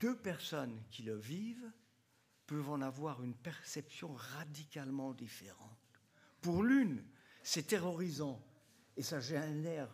deux 0.00 0.18
personnes 0.18 0.82
qui 0.90 1.04
le 1.04 1.14
vivent 1.14 1.70
peuvent 2.46 2.70
en 2.70 2.80
avoir 2.80 3.22
une 3.22 3.34
perception 3.34 4.12
radicalement 4.14 5.12
différente. 5.12 5.78
Pour 6.40 6.62
l'une, 6.62 7.04
c'est 7.42 7.66
terrorisant 7.66 8.42
et 8.96 9.02
ça 9.02 9.20
génère 9.20 9.88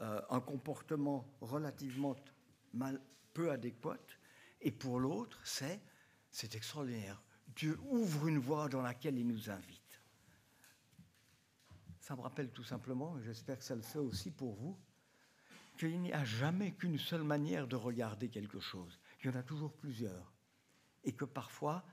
euh, 0.00 0.20
un 0.30 0.40
comportement 0.40 1.26
relativement 1.40 2.16
peu 3.32 3.50
adéquat. 3.50 3.98
Et 4.60 4.70
pour 4.70 4.98
l'autre, 5.00 5.40
c'est 5.44 5.80
c'est 6.34 6.56
extraordinaire. 6.56 7.22
Dieu 7.54 7.78
ouvre 7.90 8.26
une 8.26 8.38
voie 8.38 8.68
dans 8.68 8.82
laquelle 8.82 9.16
il 9.16 9.26
nous 9.26 9.50
invite. 9.50 10.00
Ça 12.00 12.16
me 12.16 12.22
rappelle 12.22 12.50
tout 12.50 12.64
simplement, 12.64 13.16
et 13.18 13.22
j'espère 13.22 13.56
que 13.56 13.64
ça 13.64 13.76
le 13.76 13.82
fait 13.82 14.00
aussi 14.00 14.32
pour 14.32 14.54
vous, 14.54 14.76
qu'il 15.78 16.00
n'y 16.00 16.12
a 16.12 16.24
jamais 16.24 16.72
qu'une 16.72 16.98
seule 16.98 17.22
manière 17.22 17.68
de 17.68 17.76
regarder 17.76 18.28
quelque 18.28 18.58
chose. 18.58 18.98
Il 19.20 19.30
y 19.30 19.32
en 19.32 19.38
a 19.38 19.44
toujours 19.44 19.72
plusieurs. 19.72 20.32
Et 21.04 21.12
que 21.12 21.24
parfois, 21.24 21.84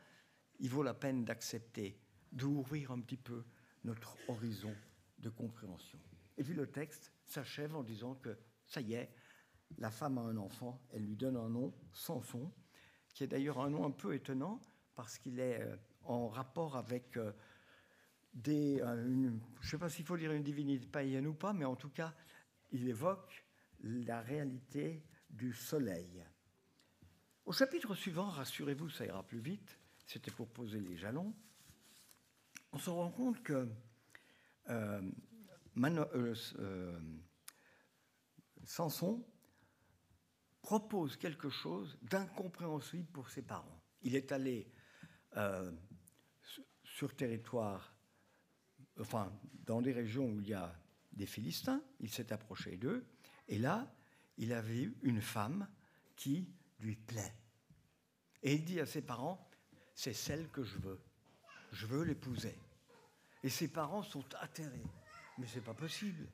il 0.61 0.69
vaut 0.69 0.83
la 0.83 0.93
peine 0.93 1.25
d'accepter, 1.25 1.99
d'ouvrir 2.31 2.91
un 2.91 3.01
petit 3.01 3.17
peu 3.17 3.43
notre 3.83 4.15
horizon 4.29 4.73
de 5.19 5.29
compréhension. 5.29 5.99
Et 6.37 6.43
puis 6.43 6.53
le 6.53 6.67
texte 6.67 7.11
s'achève 7.25 7.75
en 7.75 7.83
disant 7.83 8.15
que 8.15 8.37
ça 8.67 8.79
y 8.79 8.93
est, 8.93 9.11
la 9.77 9.89
femme 9.89 10.17
a 10.17 10.21
un 10.21 10.37
enfant, 10.37 10.79
elle 10.91 11.03
lui 11.03 11.15
donne 11.15 11.35
un 11.35 11.49
nom, 11.49 11.73
Samson, 11.93 12.51
qui 13.13 13.23
est 13.23 13.27
d'ailleurs 13.27 13.59
un 13.59 13.69
nom 13.69 13.85
un 13.85 13.91
peu 13.91 14.13
étonnant 14.13 14.61
parce 14.95 15.17
qu'il 15.17 15.39
est 15.39 15.61
euh, 15.61 15.75
en 16.03 16.27
rapport 16.27 16.77
avec 16.77 17.17
euh, 17.17 17.31
des, 18.33 18.77
je 18.77 18.83
ne 18.83 19.39
sais 19.61 19.77
pas 19.77 19.89
s'il 19.89 20.05
faut 20.05 20.17
dire 20.17 20.31
une 20.31 20.43
divinité 20.43 20.85
païenne 20.87 21.27
ou 21.27 21.33
pas, 21.33 21.53
mais 21.53 21.65
en 21.65 21.75
tout 21.75 21.89
cas, 21.89 22.13
il 22.71 22.87
évoque 22.87 23.45
la 23.81 24.21
réalité 24.21 25.03
du 25.29 25.53
soleil. 25.53 26.23
Au 27.45 27.51
chapitre 27.51 27.95
suivant, 27.95 28.29
rassurez-vous, 28.29 28.89
ça 28.89 29.05
ira 29.05 29.23
plus 29.23 29.39
vite, 29.39 29.80
c'était 30.05 30.31
pour 30.31 30.49
poser 30.49 30.79
les 30.79 30.97
jalons, 30.97 31.33
on 32.73 32.77
se 32.77 32.89
rend 32.89 33.11
compte 33.11 33.41
que 33.43 33.69
euh, 34.69 35.01
euh, 35.77 36.99
Samson 38.63 39.25
propose 40.61 41.17
quelque 41.17 41.49
chose 41.49 41.97
d'incompréhensible 42.03 43.07
pour 43.11 43.29
ses 43.29 43.41
parents. 43.41 43.81
Il 44.03 44.15
est 44.15 44.31
allé 44.31 44.71
euh, 45.37 45.71
sur 46.83 47.15
territoire, 47.15 47.93
enfin, 48.99 49.31
dans 49.65 49.81
des 49.81 49.91
régions 49.91 50.29
où 50.29 50.41
il 50.41 50.49
y 50.49 50.53
a 50.53 50.77
des 51.11 51.25
Philistins, 51.25 51.83
il 51.99 52.09
s'est 52.09 52.31
approché 52.31 52.77
d'eux, 52.77 53.05
et 53.47 53.57
là, 53.57 53.93
il 54.37 54.53
avait 54.53 54.89
une 55.01 55.21
femme 55.21 55.67
qui 56.15 56.49
lui 56.79 56.95
plaît. 56.95 57.33
Et 58.43 58.55
il 58.55 58.65
dit 58.65 58.79
à 58.79 58.85
ses 58.85 59.01
parents, 59.01 59.50
c'est 60.01 60.13
celle 60.13 60.49
que 60.49 60.63
je 60.63 60.79
veux. 60.79 60.99
Je 61.71 61.85
veux 61.85 62.03
l'épouser. 62.03 62.57
Et 63.43 63.49
ses 63.49 63.67
parents 63.67 64.01
sont 64.01 64.25
atterrés. 64.39 64.81
Mais 65.37 65.45
c'est 65.45 65.61
pas 65.61 65.75
possible. 65.75 66.27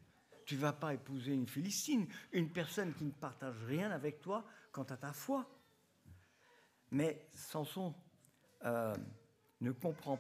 Tu 0.46 0.56
vas 0.56 0.72
pas 0.72 0.94
épouser 0.94 1.34
une 1.34 1.50
Philistine, 1.50 2.08
une 2.32 2.50
personne 2.50 2.94
qui 2.94 3.04
ne 3.04 3.12
partage 3.12 3.62
rien 3.66 3.92
avec 3.92 4.22
toi 4.22 4.46
quant 4.72 4.84
à 4.84 4.96
ta 4.96 5.12
foi. 5.12 5.46
Mais 6.92 7.28
Samson 7.34 7.94
euh, 8.64 8.96
ne 9.60 9.74
comprend 9.74 10.18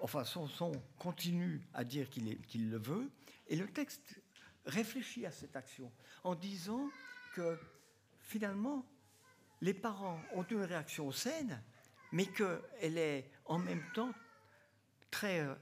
enfin 0.00 0.24
Samson 0.24 0.72
continue 0.98 1.60
à 1.74 1.84
dire 1.84 2.10
qu'il 2.10 2.70
le 2.70 2.78
veut, 2.78 3.08
et 3.46 3.54
le 3.54 3.68
texte 3.68 4.20
réfléchit 4.64 5.26
à 5.26 5.30
cette 5.30 5.54
action 5.54 5.92
en 6.24 6.34
disant 6.34 6.90
que 7.36 7.56
finalement, 8.18 8.84
les 9.60 9.74
parents 9.74 10.20
ont 10.32 10.42
une 10.42 10.62
réaction 10.62 11.12
saine, 11.12 11.62
mais 12.12 12.26
qu'elle 12.26 12.98
est 12.98 13.30
en 13.44 13.58
même 13.58 13.84
temps 13.94 14.12
très 15.10 15.40
euh, 15.40 15.54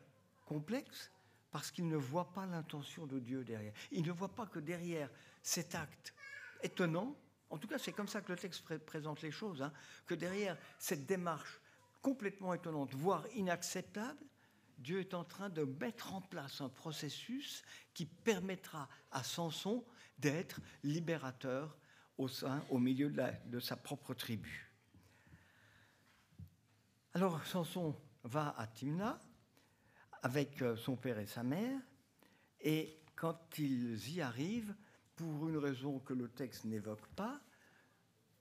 complexe 0.46 1.10
parce 1.50 1.70
qu'ils 1.70 1.88
ne 1.88 1.96
voient 1.96 2.32
pas 2.32 2.46
l'intention 2.46 3.06
de 3.06 3.18
Dieu 3.18 3.44
derrière. 3.44 3.72
Ils 3.90 4.04
ne 4.04 4.12
voient 4.12 4.34
pas 4.34 4.46
que 4.46 4.58
derrière 4.58 5.10
cet 5.42 5.74
acte 5.74 6.14
étonnant, 6.62 7.16
en 7.50 7.58
tout 7.58 7.68
cas 7.68 7.78
c'est 7.78 7.92
comme 7.92 8.08
ça 8.08 8.20
que 8.20 8.32
le 8.32 8.38
texte 8.38 8.62
présente 8.84 9.22
les 9.22 9.30
choses, 9.30 9.62
hein, 9.62 9.72
que 10.06 10.14
derrière 10.14 10.56
cette 10.78 11.06
démarche 11.06 11.60
complètement 12.02 12.54
étonnante, 12.54 12.94
voire 12.94 13.26
inacceptable, 13.34 14.24
Dieu 14.78 15.00
est 15.00 15.14
en 15.14 15.24
train 15.24 15.48
de 15.48 15.64
mettre 15.64 16.14
en 16.14 16.20
place 16.20 16.60
un 16.60 16.68
processus 16.68 17.64
qui 17.94 18.06
permettra 18.06 18.88
à 19.10 19.24
Samson 19.24 19.84
d'être 20.18 20.60
libérateur 20.84 21.76
au 22.16 22.28
sein, 22.28 22.64
au 22.70 22.78
milieu 22.78 23.12
de 23.46 23.60
sa 23.60 23.76
propre 23.76 24.14
tribu. 24.14 24.67
Alors 27.14 27.44
Samson 27.46 27.96
va 28.24 28.54
à 28.58 28.66
Timna 28.66 29.18
avec 30.22 30.62
euh, 30.62 30.76
son 30.76 30.96
père 30.96 31.18
et 31.18 31.26
sa 31.26 31.42
mère, 31.42 31.80
et 32.60 33.00
quand 33.16 33.58
ils 33.58 34.14
y 34.14 34.20
arrivent, 34.20 34.74
pour 35.16 35.48
une 35.48 35.56
raison 35.56 35.98
que 35.98 36.14
le 36.14 36.28
texte 36.28 36.64
n'évoque 36.64 37.06
pas, 37.16 37.40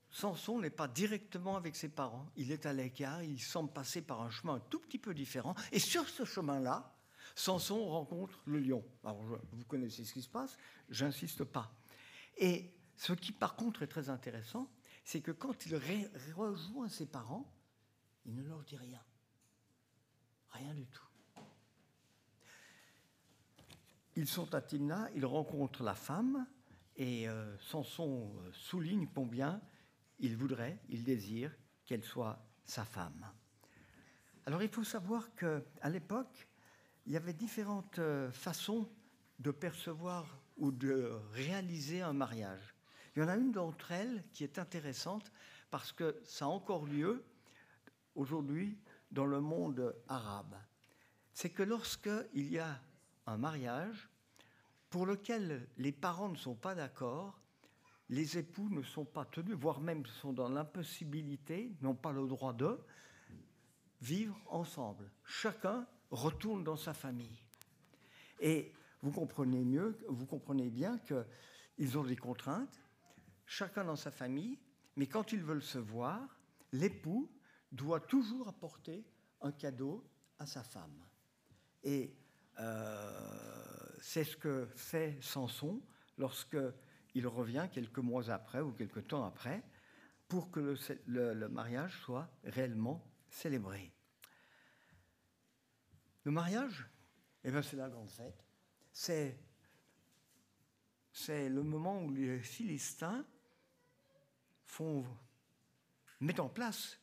Samson 0.10 0.60
n'est 0.60 0.70
pas 0.70 0.88
directement 0.88 1.58
avec 1.58 1.76
ses 1.76 1.90
parents. 1.90 2.30
Il 2.36 2.52
est 2.52 2.66
à 2.66 2.74
l'écart, 2.74 3.24
il 3.24 3.42
semble 3.42 3.72
passer 3.72 4.02
par 4.02 4.22
un 4.22 4.30
chemin 4.30 4.56
un 4.56 4.60
tout 4.60 4.80
petit 4.80 5.00
peu 5.00 5.14
différent. 5.14 5.56
Et 5.72 5.80
sur 5.80 6.08
ce 6.08 6.24
chemin-là, 6.24 6.96
Samson 7.36 7.84
rencontre 7.86 8.40
le 8.46 8.60
lion. 8.60 8.84
Alors, 9.04 9.22
vous 9.52 9.66
connaissez 9.66 10.06
ce 10.06 10.14
qui 10.14 10.22
se 10.22 10.30
passe, 10.30 10.58
j'insiste 10.90 11.44
pas. 11.44 11.72
Et 12.38 12.74
ce 12.96 13.14
qui, 13.14 13.32
par 13.32 13.56
contre, 13.56 13.84
est 13.84 13.88
très 13.88 14.10
intéressant, 14.10 14.72
c'est 15.04 15.22
que 15.22 15.32
quand 15.32 15.66
il 15.66 15.76
rejoint 16.36 16.90
ses 16.90 17.06
parents, 17.08 17.52
il 18.28 18.36
ne 18.36 18.44
leur 18.44 18.64
dit 18.64 18.78
rien. 18.78 19.02
Rien 20.52 20.74
du 20.74 20.86
tout. 20.88 21.04
Ils 24.16 24.28
sont 24.28 24.54
à 24.54 24.62
Timna, 24.62 25.10
ils 25.16 25.26
rencontrent 25.26 25.84
la 25.84 25.96
femme, 25.96 26.48
et 26.96 27.30
euh, 27.30 27.58
Samson 27.60 28.34
euh, 28.42 28.50
souligne 28.52 29.08
combien 29.14 29.62
il 30.20 30.36
voudrait, 30.36 30.80
il 30.90 31.04
désire 31.04 31.56
qu'elle 31.86 32.04
soit 32.04 32.44
sa 32.66 32.84
femme. 32.84 33.32
Alors 34.46 34.64
il 34.64 34.70
faut 34.70 34.84
savoir 34.84 35.34
qu'à 35.36 35.90
l'époque, 35.90 36.48
il 37.06 37.14
y 37.14 37.18
avait 37.18 37.34
différentes 37.34 38.00
euh, 38.00 38.32
façons 38.32 38.90
de 39.40 39.52
percevoir 39.52 40.42
ou 40.58 40.72
de 40.72 41.12
réaliser 41.34 42.02
un 42.02 42.14
mariage. 42.14 42.74
Il 43.16 43.20
y 43.20 43.24
en 43.24 43.28
a 43.28 43.36
une 43.36 43.52
d'entre 43.52 43.92
elles 43.92 44.24
qui 44.34 44.44
est 44.44 44.58
intéressante 44.58 45.32
parce 45.70 45.92
que 45.92 46.20
ça 46.24 46.46
a 46.46 46.48
encore 46.48 46.86
lieu 46.88 47.24
aujourd'hui 48.18 48.78
dans 49.12 49.26
le 49.26 49.40
monde 49.40 49.96
arabe. 50.08 50.56
C'est 51.34 51.52
que 51.52 51.64
lorsqu'il 51.64 52.52
y 52.52 52.60
a 52.60 52.82
un 53.26 53.38
mariage 53.38 54.10
pour 54.90 55.06
lequel 55.06 55.70
les 55.78 55.92
parents 55.92 56.30
ne 56.30 56.36
sont 56.36 56.56
pas 56.56 56.76
d'accord, 56.76 57.40
les 58.10 58.38
époux 58.38 58.70
ne 58.70 58.82
sont 58.82 59.06
pas 59.06 59.26
tenus, 59.26 59.56
voire 59.56 59.80
même 59.80 60.06
sont 60.06 60.34
dans 60.34 60.50
l'impossibilité, 60.50 61.76
n'ont 61.82 61.96
pas 61.96 62.12
le 62.12 62.26
droit 62.28 62.54
de 62.54 62.80
vivre 64.02 64.40
ensemble. 64.48 65.12
Chacun 65.24 65.86
retourne 66.10 66.64
dans 66.64 66.78
sa 66.78 66.94
famille. 66.94 67.44
Et 68.40 68.74
vous 69.02 69.12
comprenez 69.12 69.64
mieux, 69.64 69.98
vous 70.08 70.26
comprenez 70.26 70.70
bien 70.70 71.00
qu'ils 71.00 71.98
ont 71.98 72.04
des 72.04 72.16
contraintes, 72.16 72.82
chacun 73.46 73.84
dans 73.84 73.96
sa 73.96 74.12
famille, 74.12 74.60
mais 74.96 75.08
quand 75.08 75.32
ils 75.32 75.44
veulent 75.44 75.64
se 75.64 75.78
voir, 75.78 76.40
l'époux 76.72 77.30
doit 77.72 78.00
toujours 78.00 78.48
apporter 78.48 79.06
un 79.42 79.52
cadeau 79.52 80.10
à 80.40 80.46
sa 80.46 80.64
femme. 80.64 81.06
Et 81.84 82.16
euh, 82.60 83.90
c'est 84.02 84.24
ce 84.24 84.36
que 84.36 84.68
fait 84.76 85.18
Samson 85.22 85.82
lorsque 86.18 86.58
il 87.14 87.28
revient 87.28 87.68
quelques 87.72 88.00
mois 88.00 88.30
après 88.30 88.62
ou 88.62 88.72
quelques 88.72 89.08
temps 89.08 89.26
après 89.26 89.64
pour 90.28 90.52
que 90.52 90.76
le, 91.06 91.48
mariage 91.48 92.02
soit 92.02 92.30
réellement 92.44 93.06
célébré. 93.30 93.94
Le 96.24 96.32
mariage, 96.32 96.90
eh 97.44 97.52
bien, 97.52 97.62
c'est 97.62 97.78
la 97.78 97.90
grande 97.90 98.10
fête. 98.10 98.44
C'est, 98.92 99.40
c'est 101.14 101.48
le 101.48 101.64
moment 101.64 102.04
où 102.04 102.12
les 102.12 102.40
Philistins 102.40 103.26
font, 104.66 105.06
mettent 106.20 106.42
en 106.42 106.50
place 106.50 107.00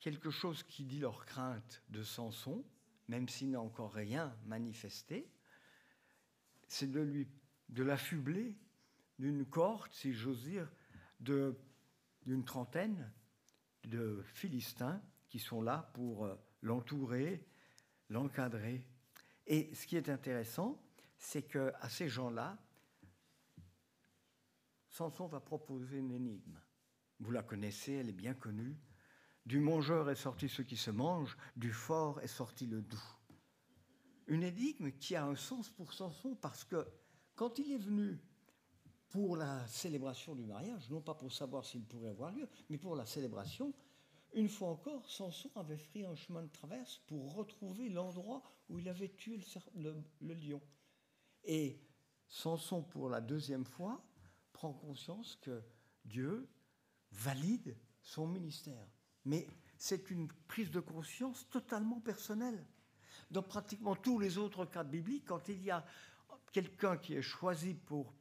quelque 0.00 0.30
chose 0.30 0.62
qui 0.62 0.84
dit 0.84 0.98
leur 0.98 1.24
crainte 1.26 1.82
de 1.90 2.02
Samson, 2.02 2.64
même 3.08 3.28
s'il 3.28 3.50
n'a 3.50 3.60
encore 3.60 3.92
rien 3.92 4.34
manifesté, 4.46 5.30
c'est 6.66 6.90
de 6.90 7.00
lui 7.00 7.28
de 7.68 7.82
l'affubler 7.82 8.56
d'une 9.18 9.44
cohorte, 9.44 9.92
si 9.92 10.12
j'ose 10.12 10.42
dire, 10.42 10.70
d'une 11.20 12.44
trentaine 12.44 13.12
de 13.84 14.22
Philistins 14.34 15.00
qui 15.28 15.38
sont 15.38 15.62
là 15.62 15.90
pour 15.94 16.24
euh, 16.24 16.34
l'entourer, 16.62 17.46
l'encadrer. 18.08 18.84
Et 19.46 19.72
ce 19.74 19.86
qui 19.86 19.96
est 19.96 20.08
intéressant, 20.08 20.82
c'est 21.16 21.42
qu'à 21.42 21.88
ces 21.88 22.08
gens-là, 22.08 22.58
Samson 24.88 25.26
va 25.26 25.40
proposer 25.40 25.98
une 25.98 26.10
énigme. 26.10 26.60
Vous 27.20 27.30
la 27.30 27.42
connaissez, 27.42 27.92
elle 27.92 28.08
est 28.08 28.12
bien 28.12 28.34
connue. 28.34 28.76
Du 29.50 29.58
mangeur 29.58 30.08
est 30.08 30.14
sorti 30.14 30.48
ce 30.48 30.62
qui 30.62 30.76
se 30.76 30.92
mange, 30.92 31.36
du 31.56 31.72
fort 31.72 32.20
est 32.20 32.28
sorti 32.28 32.66
le 32.66 32.82
doux. 32.82 33.02
Une 34.28 34.44
énigme 34.44 34.92
qui 34.92 35.16
a 35.16 35.24
un 35.24 35.34
sens 35.34 35.68
pour 35.70 35.92
Samson 35.92 36.36
parce 36.36 36.62
que 36.62 36.86
quand 37.34 37.58
il 37.58 37.72
est 37.72 37.78
venu 37.78 38.20
pour 39.08 39.36
la 39.36 39.66
célébration 39.66 40.36
du 40.36 40.44
mariage, 40.44 40.88
non 40.88 41.00
pas 41.00 41.14
pour 41.14 41.32
savoir 41.32 41.64
s'il 41.64 41.84
pourrait 41.84 42.10
avoir 42.10 42.30
lieu, 42.30 42.48
mais 42.68 42.78
pour 42.78 42.94
la 42.94 43.04
célébration, 43.06 43.74
une 44.34 44.48
fois 44.48 44.68
encore, 44.68 45.10
Samson 45.10 45.50
avait 45.56 45.78
pris 45.78 46.04
un 46.04 46.14
chemin 46.14 46.44
de 46.44 46.52
traverse 46.52 46.98
pour 47.08 47.34
retrouver 47.34 47.88
l'endroit 47.88 48.44
où 48.68 48.78
il 48.78 48.88
avait 48.88 49.08
tué 49.08 49.40
le, 49.74 49.96
le, 50.20 50.34
lion. 50.34 50.62
Et 51.42 51.82
Samson, 52.28 52.84
pour 52.84 53.08
la 53.08 53.20
deuxième 53.20 53.64
fois, 53.64 54.00
prend 54.52 54.72
conscience 54.72 55.34
que 55.42 55.60
Dieu 56.04 56.48
valide 57.10 57.76
son 58.00 58.28
ministère. 58.28 58.86
Mais 59.24 59.46
c'est 59.76 60.10
une 60.10 60.28
prise 60.46 60.70
de 60.70 60.80
conscience 60.80 61.48
totalement 61.50 62.00
personnelle. 62.00 62.64
Dans 63.30 63.42
pratiquement 63.42 63.96
tous 63.96 64.18
les 64.18 64.38
autres 64.38 64.66
cas 64.66 64.84
bibliques, 64.84 65.26
quand 65.26 65.48
il 65.48 65.62
y 65.62 65.70
a 65.70 65.84
quelqu'un 66.52 66.96
qui 66.96 67.14
est 67.14 67.22
choisi 67.22 67.74
pour, 67.74 68.14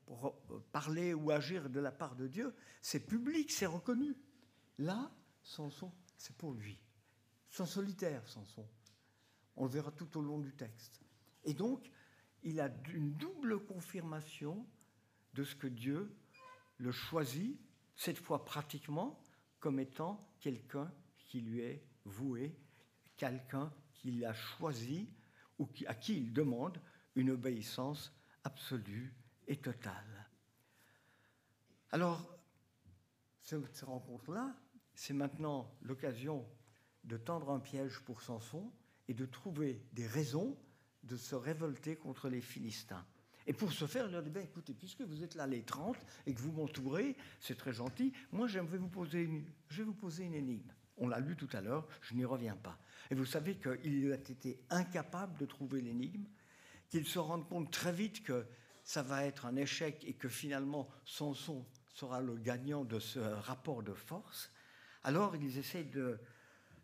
parler 0.72 1.14
ou 1.14 1.32
agir 1.32 1.70
de 1.70 1.80
la 1.80 1.92
part 1.92 2.16
de 2.16 2.28
Dieu, 2.28 2.56
c'est 2.82 3.06
public, 3.06 3.52
c'est 3.52 3.66
reconnu. 3.66 4.16
Là, 4.78 5.12
Samson, 5.44 5.92
c'est 6.18 6.36
pour 6.36 6.54
lui. 6.54 6.80
Son 7.50 7.66
solitaire, 7.66 8.28
Samson. 8.28 8.68
On 9.56 9.66
le 9.66 9.72
verra 9.72 9.92
tout 9.92 10.18
au 10.18 10.22
long 10.22 10.40
du 10.40 10.54
texte. 10.54 11.02
Et 11.44 11.54
donc, 11.54 11.92
il 12.44 12.60
a 12.62 12.70
une 12.94 13.14
double 13.14 13.66
confirmation 13.66 14.66
de 15.34 15.44
ce 15.44 15.56
que 15.56 15.68
Dieu 15.68 16.16
le 16.78 16.92
choisit, 16.92 17.60
cette 17.96 18.18
fois 18.18 18.46
pratiquement, 18.46 19.22
comme 19.60 19.80
étant 19.80 20.29
quelqu'un 20.40 20.92
qui 21.18 21.42
lui 21.42 21.62
est 21.62 21.84
voué, 22.06 22.56
quelqu'un 23.16 23.72
qu'il 23.94 24.24
a 24.26 24.34
choisi 24.34 25.10
ou 25.58 25.68
à 25.88 25.96
qui 25.96 26.18
il 26.18 26.34
demande 26.34 26.82
une 27.16 27.32
obéissance 27.32 28.14
absolue 28.44 29.14
et 29.48 29.58
totale. 29.58 30.30
Alors, 31.92 32.38
cette 33.42 33.82
rencontre-là, 33.82 34.56
c'est 34.94 35.14
maintenant 35.14 35.76
l'occasion 35.82 36.48
de 37.04 37.18
tendre 37.18 37.50
un 37.50 37.60
piège 37.60 38.00
pour 38.00 38.22
Samson 38.22 38.72
et 39.08 39.14
de 39.14 39.26
trouver 39.26 39.82
des 39.94 40.06
raisons 40.06 40.58
de 41.04 41.18
se 41.18 41.36
révolter 41.36 41.96
contre 41.96 42.30
les 42.30 42.42
Philistins. 42.42 43.06
Et 43.50 43.54
pour 43.54 43.74
ce 43.74 43.88
faire, 43.88 44.06
il 44.06 44.12
leur 44.12 44.22
dit, 44.22 44.30
ben, 44.30 44.44
écoutez, 44.44 44.76
puisque 44.76 45.02
vous 45.02 45.24
êtes 45.24 45.34
là 45.34 45.48
les 45.48 45.64
30 45.64 45.98
et 46.28 46.36
que 46.36 46.40
vous 46.40 46.52
m'entourez, 46.52 47.18
c'est 47.40 47.58
très 47.58 47.74
gentil, 47.74 48.14
moi 48.32 48.46
je 48.46 48.60
vais 48.60 48.78
vous 48.78 48.88
poser 48.88 49.24
une, 49.24 49.44
je 49.70 49.82
énigme. 50.22 50.72
On 50.98 51.08
l'a 51.08 51.20
lu 51.20 51.36
tout 51.36 51.50
à 51.54 51.60
l'heure, 51.60 51.88
je 52.02 52.14
n'y 52.14 52.26
reviens 52.26 52.56
pas. 52.56 52.78
Et 53.10 53.16
vous 53.16 53.26
savez 53.26 53.56
qu'il 53.56 54.12
a 54.12 54.16
été 54.18 54.64
incapable 54.70 55.36
de 55.40 55.48
trouver 55.48 55.82
l'énigme, 55.82 56.26
qu'il 56.92 57.08
se 57.08 57.18
rende 57.18 57.50
compte 57.50 57.72
très 57.72 57.92
vite 57.92 58.22
que 58.22 58.46
ça 58.84 59.02
va 59.02 59.26
être 59.26 59.48
un 59.48 59.56
échec 59.56 60.04
et 60.06 60.14
que 60.14 60.30
finalement 60.30 60.88
Samson 61.04 61.66
sera 61.96 62.22
le 62.22 62.36
gagnant 62.36 62.86
de 62.86 63.00
ce 63.00 63.18
rapport 63.18 63.82
de 63.82 63.96
force. 63.96 64.52
Alors 65.04 65.36
ils 65.36 65.58
essayent 65.58 65.90
de 65.90 66.20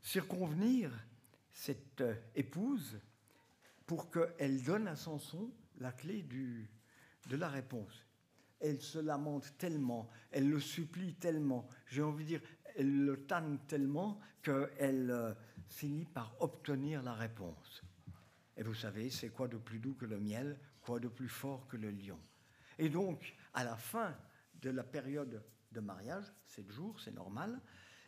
circonvenir 0.01 0.91
cette 1.51 2.01
euh, 2.01 2.15
épouse 2.33 2.99
pour 3.85 4.09
qu'elle 4.09 4.63
donne 4.63 4.87
à 4.87 4.95
Samson 4.95 5.51
la 5.79 5.91
clé 5.91 6.23
de 6.23 7.35
la 7.35 7.49
réponse. 7.49 8.05
Elle 8.59 8.81
se 8.81 8.99
lamente 8.99 9.57
tellement, 9.57 10.09
elle 10.31 10.49
le 10.49 10.59
supplie 10.59 11.15
tellement, 11.15 11.67
j'ai 11.87 12.01
envie 12.01 12.23
de 12.23 12.29
dire, 12.29 12.41
elle 12.75 13.05
le 13.05 13.25
tanne 13.25 13.59
tellement 13.67 14.19
qu'elle 14.41 15.11
euh, 15.11 15.33
finit 15.67 16.05
par 16.05 16.35
obtenir 16.41 17.03
la 17.03 17.13
réponse. 17.13 17.83
Et 18.57 18.63
vous 18.63 18.73
savez, 18.73 19.09
c'est 19.09 19.29
quoi 19.29 19.47
de 19.47 19.57
plus 19.57 19.79
doux 19.79 19.95
que 19.95 20.05
le 20.05 20.19
miel, 20.19 20.57
quoi 20.81 20.99
de 20.99 21.07
plus 21.07 21.29
fort 21.29 21.67
que 21.67 21.77
le 21.77 21.91
lion. 21.91 22.19
Et 22.77 22.89
donc, 22.89 23.35
à 23.53 23.63
la 23.63 23.75
fin 23.75 24.15
de 24.61 24.69
la 24.69 24.83
période 24.83 25.43
de 25.71 25.79
mariage, 25.79 26.25
sept 26.47 26.69
jours, 26.71 26.99
c'est 26.99 27.13
normal, 27.13 27.59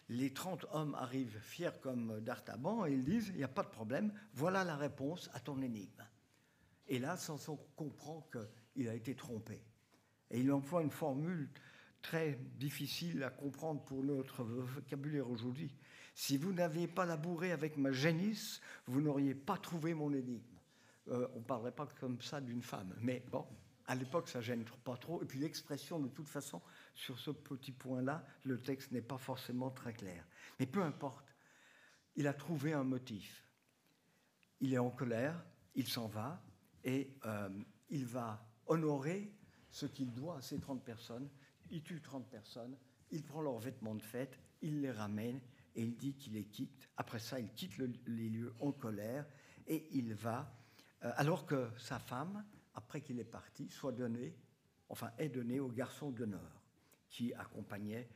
les 0.10 0.34
30 0.34 0.66
hommes 0.72 0.96
arrivent 0.96 1.40
fiers 1.42 1.80
comme 1.82 2.22
d'Artaban 2.22 2.86
et 2.86 2.94
ils 2.94 3.04
disent, 3.04 3.30
il 3.30 3.38
n'y 3.38 3.44
a 3.44 3.50
pas 3.50 3.64
de 3.64 3.70
problème, 3.70 4.14
voilà 4.34 4.64
la 4.64 4.78
réponse 4.78 5.30
à 5.34 5.40
ton 5.40 5.62
énigme. 5.62 6.04
Et 6.88 7.00
là, 7.00 7.18
Samson 7.18 7.58
comprend 7.76 8.30
qu'il 8.32 8.88
a 8.88 8.94
été 8.94 9.16
trompé. 9.16 9.62
Et 10.32 10.40
il 10.40 10.52
emploie 10.52 10.82
une 10.82 10.92
formule 10.92 11.50
très 12.02 12.40
difficile 12.58 13.24
à 13.24 13.30
comprendre 13.30 13.84
pour 13.84 14.04
notre 14.04 14.44
vocabulaire 14.44 15.30
aujourd'hui. 15.30 15.74
Si 16.14 16.38
vous 16.38 16.54
n'aviez 16.54 16.88
pas 16.88 17.06
labouré 17.06 17.52
avec 17.52 17.78
ma 17.78 17.92
génisse, 17.92 18.62
vous 18.86 19.02
n'auriez 19.02 19.36
pas 19.36 19.58
trouvé 19.58 19.94
mon 19.94 20.14
énigme. 20.14 20.44
Euh, 21.10 21.28
on 21.36 21.40
ne 21.40 21.44
parlerait 21.44 21.72
pas 21.72 21.88
comme 22.00 22.22
ça 22.22 22.42
d'une 22.42 22.62
femme. 22.62 22.94
Mais 23.02 23.24
bon, 23.32 23.46
à 23.86 23.96
l'époque, 23.96 24.28
ça 24.28 24.42
gêne 24.42 24.66
pas 24.84 24.98
trop. 24.98 25.22
Et 25.22 25.26
puis 25.26 25.40
l'expression, 25.40 26.00
de 26.00 26.10
toute 26.10 26.28
façon, 26.28 26.62
sur 26.94 27.18
ce 27.20 27.32
petit 27.32 27.72
point-là, 27.72 28.26
le 28.44 28.62
texte 28.62 28.92
n'est 28.92 29.02
pas 29.02 29.18
forcément 29.18 29.70
très 29.70 29.94
clair. 29.94 30.26
Mais 30.60 30.66
peu 30.66 30.82
importe, 30.82 31.34
il 32.16 32.28
a 32.28 32.34
trouvé 32.34 32.74
un 32.74 32.84
motif. 32.84 33.46
Il 34.60 34.74
est 34.74 34.80
en 34.80 34.90
colère, 34.90 35.46
il 35.76 35.88
s'en 35.88 36.08
va, 36.08 36.42
et 36.88 37.14
euh, 37.26 37.50
il 37.90 38.06
va 38.06 38.42
honorer 38.66 39.30
ce 39.70 39.86
qu'il 39.86 40.14
doit 40.14 40.38
à 40.38 40.42
ces 40.42 40.58
30 40.58 40.84
personnes. 40.84 41.30
Il 41.70 41.84
tue 41.84 42.02
30 42.02 42.30
personnes, 42.30 42.78
il 43.12 43.24
prend 43.24 43.42
leurs 43.42 43.60
vêtements 43.60 43.94
de 43.94 44.02
fête, 44.02 44.40
il 44.62 44.82
les 44.82 44.92
ramène 44.92 45.42
et 45.76 45.84
il 45.84 45.98
dit 45.98 46.14
qu'il 46.16 46.34
les 46.34 46.46
quitte. 46.46 46.90
Après 46.96 47.20
ça, 47.20 47.42
il 47.42 47.52
quitte 47.54 47.78
les 47.78 48.30
lieux 48.30 48.56
en 48.62 48.72
colère 48.72 49.26
et 49.68 49.90
il 49.92 50.14
va, 50.14 50.50
euh, 51.04 51.12
alors 51.18 51.46
que 51.46 51.70
sa 51.78 52.00
femme, 52.00 52.46
après 52.74 53.02
qu'il 53.02 53.20
est 53.20 53.26
parti, 53.26 53.70
soit 53.70 53.92
donnée, 53.92 54.34
enfin 54.88 55.12
est 55.18 55.30
donnée 55.30 55.60
au 55.60 55.68
garçon 55.68 56.10
d'honneur 56.10 56.64
qui 57.10 57.34
accompagnait 57.34 58.08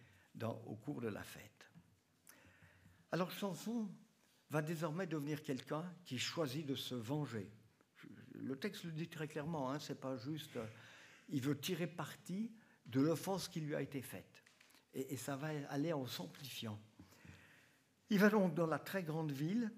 au 0.65 0.75
cours 0.75 1.01
de 1.01 1.09
la 1.09 1.23
fête. 1.23 1.69
Alors 3.11 3.33
Samson 3.33 3.89
va 4.49 4.61
désormais 4.61 5.07
devenir 5.07 5.43
quelqu'un 5.43 5.83
qui 6.05 6.17
choisit 6.17 6.65
de 6.65 6.75
se 6.75 6.95
venger. 6.95 7.51
Le 8.43 8.55
texte 8.55 8.83
le 8.83 8.91
dit 8.91 9.07
très 9.07 9.27
clairement, 9.27 9.71
hein, 9.71 9.79
c'est 9.79 9.99
pas 9.99 10.17
juste. 10.17 10.57
Il 11.29 11.41
veut 11.41 11.57
tirer 11.57 11.87
parti 11.87 12.51
de 12.85 13.01
l'offense 13.01 13.47
qui 13.47 13.61
lui 13.61 13.75
a 13.75 13.81
été 13.81 14.01
faite. 14.01 14.43
Et, 14.93 15.15
ça 15.15 15.35
va 15.35 15.49
aller 15.69 15.93
en 15.93 16.05
s'amplifiant. 16.05 16.79
Il 18.09 18.19
va 18.19 18.29
donc 18.29 18.53
dans 18.53 18.67
la 18.67 18.79
très 18.79 19.03
grande 19.03 19.31
ville 19.31 19.71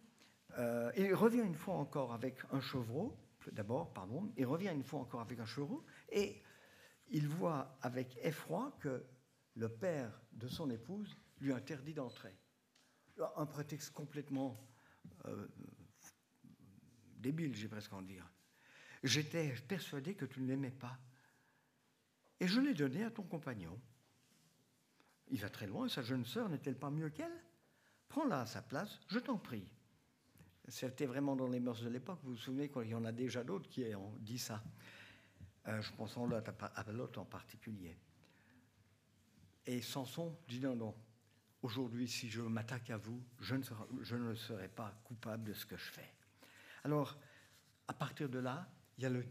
euh, 0.57 0.91
et 0.95 1.05
il 1.05 1.13
revient 1.13 1.41
une 1.41 1.55
fois 1.55 1.75
encore 1.75 2.13
avec 2.13 2.39
un 2.51 2.61
chevreau, 2.61 3.15
d'abord, 3.51 3.93
pardon, 3.93 4.31
il 4.37 4.45
revient 4.45 4.71
une 4.73 4.83
fois 4.83 5.01
encore 5.01 5.21
avec 5.21 5.39
un 5.39 5.45
chevreau 5.45 5.85
et 6.09 6.41
il 7.09 7.27
voit 7.27 7.77
avec 7.81 8.17
effroi 8.23 8.75
que 8.79 9.05
le 9.55 9.69
père 9.69 10.19
de 10.31 10.47
son 10.47 10.69
épouse 10.71 11.15
lui 11.39 11.53
interdit 11.53 11.93
d'entrer. 11.93 12.35
Un 13.35 13.45
prétexte 13.45 13.91
complètement 13.91 14.67
euh, 15.25 15.47
débile, 17.17 17.55
j'ai 17.55 17.67
presque 17.67 17.93
envie 17.93 18.07
de 18.07 18.13
dire. 18.13 18.32
J'étais 19.03 19.53
persuadé 19.67 20.15
que 20.15 20.25
tu 20.25 20.41
ne 20.41 20.47
l'aimais 20.47 20.71
pas. 20.71 20.97
Et 22.39 22.47
je 22.47 22.59
l'ai 22.59 22.73
donné 22.73 23.03
à 23.03 23.11
ton 23.11 23.23
compagnon. 23.23 23.79
Il 25.29 25.39
va 25.39 25.49
très 25.49 25.67
loin, 25.67 25.87
sa 25.87 26.01
jeune 26.01 26.25
sœur 26.25 26.49
n'est-elle 26.49 26.77
pas 26.77 26.89
mieux 26.89 27.09
qu'elle? 27.09 27.43
Prends-la 28.07 28.41
à 28.41 28.45
sa 28.45 28.61
place, 28.61 28.99
je 29.07 29.19
t'en 29.19 29.37
prie. 29.37 29.71
C'était 30.67 31.05
vraiment 31.05 31.35
dans 31.35 31.47
les 31.47 31.59
mœurs 31.59 31.81
de 31.81 31.89
l'époque. 31.89 32.19
Vous 32.23 32.31
vous 32.31 32.37
souvenez 32.37 32.69
qu'il 32.69 32.87
y 32.87 32.95
en 32.95 33.03
a 33.03 33.11
déjà 33.11 33.43
d'autres 33.43 33.69
qui 33.69 33.83
ont 33.95 34.15
dit 34.19 34.39
ça. 34.39 34.63
Euh, 35.67 35.81
je 35.81 35.91
pense 35.93 36.17
à 36.17 36.91
l'autre 36.91 37.19
en 37.19 37.25
particulier. 37.25 37.97
Et 39.65 39.81
Samson 39.81 40.37
dit 40.47 40.59
non, 40.59 40.75
non. 40.75 40.95
Aujourd'hui, 41.61 42.07
si 42.07 42.29
je 42.29 42.41
m'attaque 42.41 42.89
à 42.89 42.97
vous, 42.97 43.21
je 43.39 43.55
ne, 43.55 43.63
serai, 43.63 43.83
je 44.01 44.15
ne 44.15 44.35
serai 44.35 44.67
pas 44.67 44.93
coupable 45.05 45.45
de 45.45 45.53
ce 45.53 45.65
que 45.65 45.77
je 45.77 45.91
fais. 45.91 46.13
Alors, 46.83 47.17
à 47.87 47.93
partir 47.93 48.27
de 48.27 48.39
là, 48.39 48.69
il 48.97 49.03
y 49.03 49.05
a 49.05 49.09
le 49.09 49.25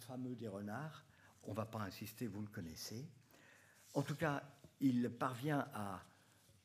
fameux 0.00 0.34
des 0.34 0.48
renards. 0.48 1.04
On 1.44 1.50
ne 1.50 1.56
va 1.56 1.66
pas 1.66 1.80
insister, 1.80 2.26
vous 2.26 2.40
le 2.40 2.48
connaissez. 2.48 3.08
En 3.94 4.02
tout 4.02 4.16
cas, 4.16 4.42
il 4.80 5.10
parvient 5.10 5.68
à 5.72 6.02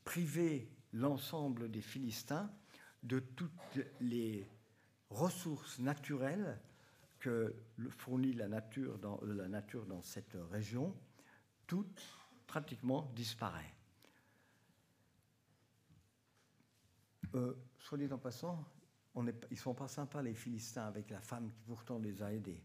priver 0.03 0.71
l'ensemble 0.93 1.69
des 1.69 1.81
Philistins 1.81 2.51
de 3.03 3.19
toutes 3.19 3.79
les 4.01 4.49
ressources 5.09 5.79
naturelles 5.79 6.59
que 7.19 7.55
fournit 7.89 8.33
la 8.33 8.47
nature 8.47 8.97
dans, 8.97 9.19
la 9.23 9.47
nature 9.47 9.85
dans 9.85 10.01
cette 10.01 10.37
région. 10.51 10.95
Tout 11.67 11.87
pratiquement 12.47 13.11
disparaît. 13.15 13.73
Euh, 17.35 17.53
soit 17.77 17.97
dit 17.97 18.11
en 18.11 18.17
passant, 18.17 18.65
ils 19.27 19.35
ne 19.51 19.55
sont 19.55 19.73
pas 19.73 19.87
sympas, 19.87 20.21
les 20.21 20.33
Philistins, 20.33 20.85
avec 20.85 21.09
la 21.09 21.21
femme 21.21 21.51
qui 21.51 21.61
pourtant 21.65 21.99
les 21.99 22.21
a 22.21 22.33
aidés. 22.33 22.61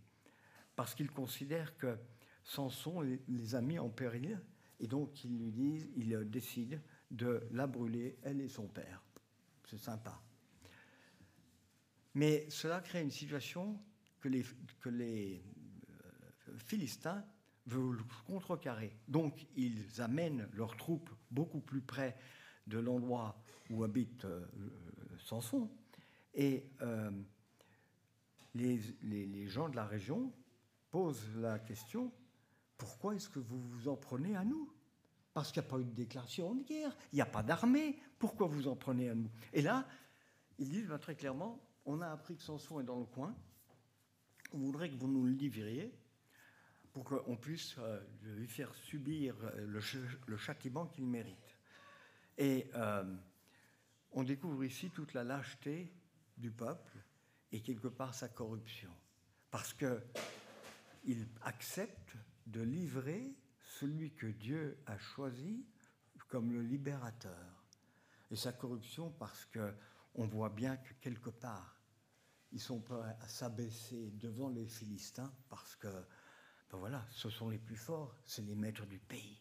Parce 0.77 0.95
qu'ils 0.95 1.11
considèrent 1.11 1.77
que 1.77 1.97
Samson 2.43 3.01
les, 3.01 3.23
les 3.29 3.55
a 3.55 3.61
mis 3.61 3.79
en 3.79 3.89
péril, 3.89 4.41
et 4.81 4.87
donc 4.87 5.25
ils 5.25 5.39
lui 5.39 5.51
disent, 5.51 5.89
ils 5.97 6.29
décident 6.31 6.79
de 7.11 7.47
la 7.53 7.67
brûler, 7.67 8.19
elle 8.23 8.41
et 8.41 8.49
son 8.49 8.67
père. 8.67 9.03
C'est 9.65 9.79
sympa. 9.79 10.21
Mais 12.15 12.49
cela 12.49 12.81
crée 12.81 13.03
une 13.03 13.11
situation 13.11 13.81
que 14.21 14.29
les, 14.29 14.45
que 14.81 14.89
les 14.89 15.43
euh, 15.91 16.59
Philistins 16.59 17.25
veulent 17.67 18.03
contrecarrer. 18.27 18.97
Donc 19.09 19.47
ils 19.57 20.01
amènent 20.01 20.49
leurs 20.53 20.77
troupes 20.77 21.11
beaucoup 21.31 21.61
plus 21.61 21.81
près 21.81 22.17
de 22.67 22.79
l'endroit 22.79 23.43
où 23.71 23.85
habite 23.85 24.25
euh, 24.25 24.47
Samson. 25.19 25.71
Et 26.35 26.69
euh, 26.83 27.11
les, 28.55 28.81
les, 29.03 29.47
gens 29.47 29.69
de 29.69 29.77
la 29.77 29.87
région 29.87 30.33
posent 30.91 31.29
la 31.37 31.59
question, 31.61 32.13
pourquoi 32.77 33.15
est-ce 33.15 33.29
que 33.29 33.39
vous 33.39 33.61
vous 33.61 33.89
en 33.89 33.97
prenez 33.97 34.37
à 34.37 34.45
nous? 34.45 34.73
Parce 35.33 35.53
qu'il 35.53 35.63
n'y 35.63 35.69
a 35.69 35.71
pas 35.71 35.79
eu 35.79 35.85
de 35.85 35.91
déclaration 35.91 36.55
de 36.55 36.63
guerre, 36.63 36.97
il 37.13 37.17
n'y 37.17 37.23
a 37.23 37.27
pas 37.27 37.43
d'armée, 37.43 37.99
pourquoi 38.19 38.47
vous 38.47 38.69
en 38.69 38.77
prenez 38.77 39.11
à 39.11 39.15
nous? 39.15 39.31
Et 39.53 39.63
là, 39.63 39.87
ils 40.59 40.69
disent 40.69 40.87
ben, 40.87 40.99
très 40.99 41.15
clairement, 41.15 41.61
on 41.87 42.01
a 42.01 42.09
appris 42.09 42.37
que 42.37 42.43
Samson 42.43 42.81
est 42.81 42.85
dans 42.85 42.99
le 42.99 43.07
coin, 43.07 43.35
on 44.53 44.59
voudrait 44.59 44.91
que 44.91 44.97
vous 44.97 45.09
nous 45.09 45.25
le 45.25 45.33
livriez 45.33 45.93
pour 46.93 47.05
qu'on 47.05 47.37
puisse 47.37 47.77
euh, 47.79 48.01
lui 48.23 48.47
faire 48.47 48.73
subir 48.75 49.35
euh, 49.43 49.67
le, 49.67 49.81
le 50.27 50.37
châtiment 50.37 50.87
qu'il 50.87 51.07
mérite. 51.07 51.59
Et 52.39 52.69
on 54.11 54.25
découvre 54.25 54.65
ici 54.65 54.91
toute 54.91 55.13
la 55.13 55.23
lâcheté 55.23 55.93
du 56.37 56.51
peuple 56.51 56.99
et 57.53 57.61
quelque 57.63 57.89
part 57.89 58.15
sa 58.15 58.29
corruption. 58.29 58.91
Parce 59.51 59.75
qu'il 59.75 61.29
accepte 61.43 62.17
de 62.47 62.61
livrer 62.61 63.37
celui 63.79 64.13
que 64.15 64.27
Dieu 64.27 64.79
a 64.87 64.99
choisi 64.99 65.65
comme 66.29 66.53
le 66.53 66.63
libérateur. 66.63 67.65
Et 68.31 68.37
sa 68.37 68.53
corruption 68.53 69.11
parce 69.13 69.47
qu'on 69.47 70.27
voit 70.27 70.51
bien 70.51 70.77
que 70.77 70.93
quelque 70.95 71.31
part, 71.31 71.81
ils 72.51 72.61
sont 72.61 72.81
prêts 72.81 73.17
à 73.21 73.29
s'abaisser 73.29 74.11
devant 74.13 74.49
les 74.49 74.67
Philistins 74.67 75.33
parce 75.49 75.77
que, 75.77 75.89
ben 76.71 76.79
voilà, 76.79 77.07
ce 77.11 77.31
sont 77.31 77.51
les 77.51 77.59
plus 77.59 77.77
forts, 77.77 78.17
c'est 78.25 78.43
les 78.43 78.55
maîtres 78.55 78.87
du 78.87 78.99
pays. 78.99 79.41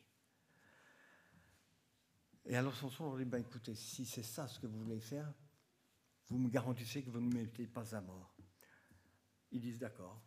Et 2.46 2.58
alors 2.58 2.76
Samson 2.76 3.06
leur 3.06 3.18
dit, 3.18 3.26
ben 3.26 3.40
écoutez, 3.40 3.76
si 3.76 4.06
c'est 4.06 4.24
ça 4.24 4.48
ce 4.48 4.60
que 4.60 4.68
vous 4.68 4.84
voulez 4.84 5.00
faire, 5.00 5.34
vous 6.28 6.38
me 6.38 6.50
garantissez 6.50 7.04
que 7.04 7.10
vous 7.10 7.20
ne 7.20 7.28
me 7.28 7.42
mettez 7.42 7.68
pas 7.68 7.96
à 7.96 8.02
mort. 8.02 8.36
Ils 9.52 9.62
disent 9.62 9.80
d'accord. 9.80 10.22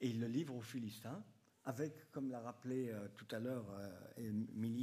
Et 0.00 0.10
ils 0.10 0.20
le 0.20 0.26
livrent 0.26 0.56
aux 0.56 0.62
Philistins 0.62 1.24
avec, 1.64 2.10
comme 2.10 2.30
l'a 2.30 2.40
rappelé 2.40 2.88
euh, 2.90 3.08
tout 3.16 3.26
à 3.30 3.38
l'heure 3.38 3.66
euh, 3.70 4.32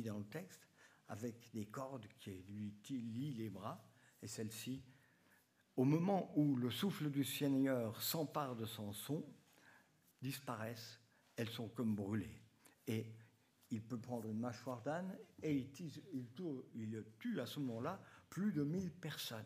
dans 0.03 0.17
le 0.17 0.25
texte, 0.25 0.67
avec 1.07 1.51
des 1.53 1.65
cordes 1.65 2.07
qui 2.19 2.31
lui 2.31 2.73
lient 2.89 3.33
les 3.33 3.49
bras, 3.49 3.83
et 4.21 4.27
celle-ci, 4.27 4.83
au 5.75 5.83
moment 5.83 6.31
où 6.37 6.55
le 6.55 6.69
souffle 6.69 7.09
du 7.09 7.23
Seigneur 7.23 8.01
s'empare 8.01 8.55
de 8.55 8.65
Samson, 8.65 9.25
disparaissent, 10.21 10.99
elles 11.35 11.49
sont 11.49 11.69
comme 11.69 11.95
brûlées. 11.95 12.41
Et 12.85 13.05
il 13.71 13.81
peut 13.81 13.99
prendre 13.99 14.27
une 14.27 14.39
mâchoire 14.39 14.81
d'âne 14.81 15.17
et 15.41 15.55
il, 15.55 15.71
tue, 15.71 17.39
à 17.39 17.45
ce 17.45 17.59
moment-là 17.59 18.01
plus 18.29 18.51
de 18.51 18.63
1000 18.63 18.91
personnes. 18.91 19.45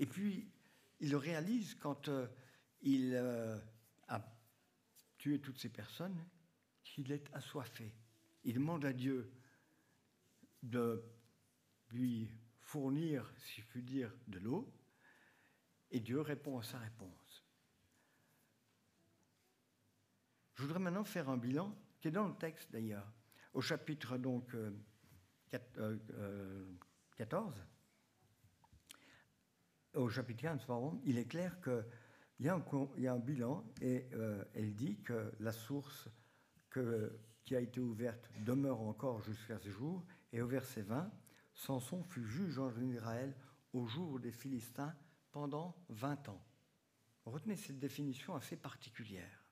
Et 0.00 0.06
puis, 0.06 0.50
il 0.98 1.14
réalise 1.14 1.74
quand 1.74 2.08
euh, 2.08 2.26
il 2.80 3.12
euh, 3.14 3.58
a 4.08 4.20
tué 5.18 5.38
toutes 5.38 5.58
ces 5.58 5.68
personnes 5.68 6.18
qu'il 6.82 7.12
est 7.12 7.28
assoiffé. 7.34 7.94
Il 8.42 8.54
demande 8.54 8.86
à 8.86 8.94
Dieu 8.94 9.30
de 10.62 11.04
lui 11.90 12.32
fournir, 12.60 13.30
si 13.36 13.60
je 13.60 13.66
puis 13.66 13.82
dire, 13.82 14.10
de 14.26 14.38
l'eau, 14.38 14.72
et 15.90 16.00
Dieu 16.00 16.22
répond 16.22 16.58
à 16.58 16.62
sa 16.62 16.78
réponse. 16.78 17.44
Je 20.54 20.62
voudrais 20.62 20.78
maintenant 20.78 21.04
faire 21.04 21.28
un 21.28 21.36
bilan, 21.36 21.76
qui 22.00 22.08
est 22.08 22.12
dans 22.12 22.26
le 22.26 22.36
texte 22.36 22.72
d'ailleurs, 22.72 23.12
au 23.52 23.60
chapitre 23.60 24.16
donc 24.16 24.56
14, 25.50 25.98
euh, 26.18 26.66
au 29.94 30.08
chapitre 30.08 30.42
15, 30.42 30.64
pardon, 30.64 31.00
il 31.04 31.18
est 31.18 31.26
clair 31.26 31.60
qu'il 31.60 31.84
y, 32.40 32.48
a 32.48 32.54
un, 32.54 33.18
bilan 33.18 33.64
et 33.80 34.06
euh, 34.14 34.44
elle 34.54 34.74
dit 34.74 35.00
que 35.02 35.32
la 35.40 35.52
source 35.52 36.08
qui 37.44 37.56
a 37.56 37.60
été 37.60 37.80
ouverte 37.80 38.30
demeure 38.44 38.80
encore 38.80 39.20
jusqu'à 39.22 39.58
ce 39.58 39.70
jour. 39.70 40.04
Et 40.32 40.40
au 40.40 40.46
verset 40.46 40.82
20, 40.82 41.10
Samson 41.54 42.02
fut 42.04 42.24
juge 42.24 42.58
en 42.58 42.70
Israël 42.80 43.34
au 43.72 43.86
jour 43.86 44.20
des 44.20 44.30
Philistins 44.30 44.94
pendant 45.32 45.76
20 45.88 46.28
ans. 46.28 46.42
Retenez 47.24 47.56
cette 47.56 47.78
définition 47.78 48.34
assez 48.34 48.56
particulière. 48.56 49.44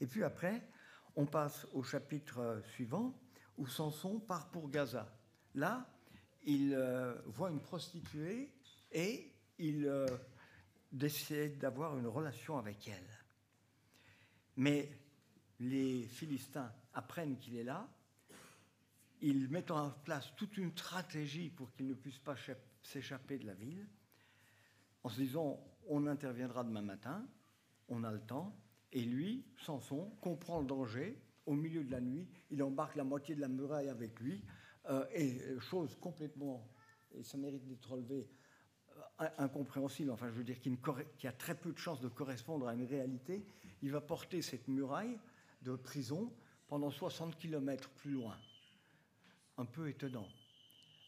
Et 0.00 0.06
puis 0.06 0.22
après, 0.22 0.68
on 1.16 1.26
passe 1.26 1.66
au 1.72 1.82
chapitre 1.82 2.62
suivant 2.74 3.18
où 3.56 3.66
Samson 3.66 4.20
part 4.20 4.50
pour 4.50 4.68
Gaza. 4.68 5.18
Là, 5.54 5.90
il 6.44 6.74
euh, 6.74 7.14
voit 7.26 7.50
une 7.50 7.62
prostituée 7.62 8.54
et 8.92 9.35
il 9.58 9.86
euh, 9.86 10.06
décide 10.92 11.58
d'avoir 11.58 11.96
une 11.98 12.06
relation 12.06 12.58
avec 12.58 12.88
elle. 12.88 13.18
Mais 14.56 14.90
les 15.60 16.02
Philistins 16.06 16.72
apprennent 16.94 17.38
qu'il 17.38 17.56
est 17.56 17.64
là, 17.64 17.88
ils 19.20 19.48
mettent 19.48 19.70
en 19.70 19.90
place 19.90 20.32
toute 20.36 20.56
une 20.56 20.72
stratégie 20.72 21.50
pour 21.50 21.72
qu'il 21.72 21.86
ne 21.86 21.94
puisse 21.94 22.18
pas 22.18 22.36
s'échapper 22.82 23.38
de 23.38 23.46
la 23.46 23.54
ville, 23.54 23.86
en 25.02 25.08
se 25.08 25.20
disant 25.20 25.60
on 25.88 26.06
interviendra 26.06 26.64
demain 26.64 26.82
matin, 26.82 27.26
on 27.88 28.04
a 28.04 28.10
le 28.10 28.20
temps, 28.20 28.56
et 28.92 29.02
lui, 29.02 29.44
Samson, 29.58 30.10
comprend 30.20 30.60
le 30.60 30.66
danger, 30.66 31.20
au 31.46 31.54
milieu 31.54 31.84
de 31.84 31.90
la 31.90 32.00
nuit, 32.00 32.28
il 32.50 32.62
embarque 32.62 32.96
la 32.96 33.04
moitié 33.04 33.34
de 33.34 33.40
la 33.40 33.48
muraille 33.48 33.88
avec 33.88 34.18
lui, 34.20 34.44
euh, 34.88 35.06
et 35.14 35.38
chose 35.60 35.96
complètement, 36.00 36.68
et 37.12 37.22
ça 37.22 37.38
mérite 37.38 37.66
d'être 37.66 37.90
relevé, 37.90 38.28
incompréhensible, 39.38 40.10
enfin 40.10 40.28
je 40.28 40.34
veux 40.34 40.44
dire 40.44 40.60
qui, 40.60 41.26
a 41.26 41.32
très 41.32 41.54
peu 41.54 41.72
de 41.72 41.78
chances 41.78 42.00
de 42.00 42.08
correspondre 42.08 42.68
à 42.68 42.74
une 42.74 42.84
réalité, 42.84 43.46
il 43.82 43.90
va 43.90 44.00
porter 44.00 44.42
cette 44.42 44.68
muraille 44.68 45.18
de 45.62 45.74
prison 45.74 46.32
pendant 46.68 46.90
60 46.90 47.38
km 47.38 47.88
plus 47.90 48.12
loin. 48.12 48.36
Un 49.56 49.64
peu 49.64 49.88
étonnant. 49.88 50.28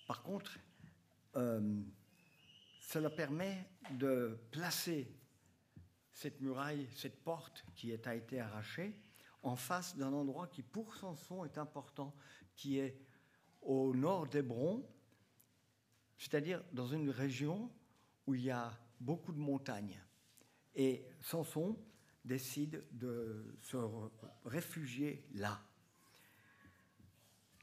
Par 0.07 0.23
contre, 0.23 0.59
euh, 1.37 1.83
cela 2.81 3.11
permet 3.11 3.69
de 3.91 4.39
placer 4.51 5.13
cette 6.13 6.41
muraille, 6.41 6.89
cette 6.95 7.23
porte 7.23 7.65
qui 7.75 7.93
a 7.93 8.15
été 8.15 8.41
arrachée, 8.41 8.99
en 9.43 9.55
face 9.55 9.97
d'un 9.97 10.13
endroit 10.13 10.47
qui, 10.47 10.63
pour 10.63 10.95
Samson, 10.97 11.45
est 11.45 11.59
important, 11.59 12.15
qui 12.57 12.79
est 12.79 12.99
au 13.63 13.95
nord 13.95 14.27
d'Hébron, 14.27 14.85
c'est-à-dire 16.17 16.65
dans 16.73 16.87
une 16.87 17.11
région 17.11 17.71
où 18.29 18.35
il 18.35 18.45
y 18.45 18.51
a 18.51 18.71
beaucoup 19.01 19.33
de 19.33 19.39
montagnes. 19.39 19.99
Et 20.75 21.07
Samson 21.19 21.79
décide 22.23 22.85
de 22.93 23.57
se 23.63 23.79
réfugier 24.45 25.27
là. 25.33 25.59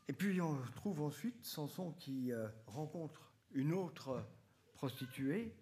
Et 0.08 0.14
puis 0.14 0.42
on 0.42 0.60
trouve 0.74 1.02
ensuite 1.02 1.46
Samson 1.46 1.92
qui 1.92 2.32
euh, 2.32 2.48
rencontre 2.66 3.32
une 3.52 3.74
autre 3.74 4.28
prostituée. 4.74 5.56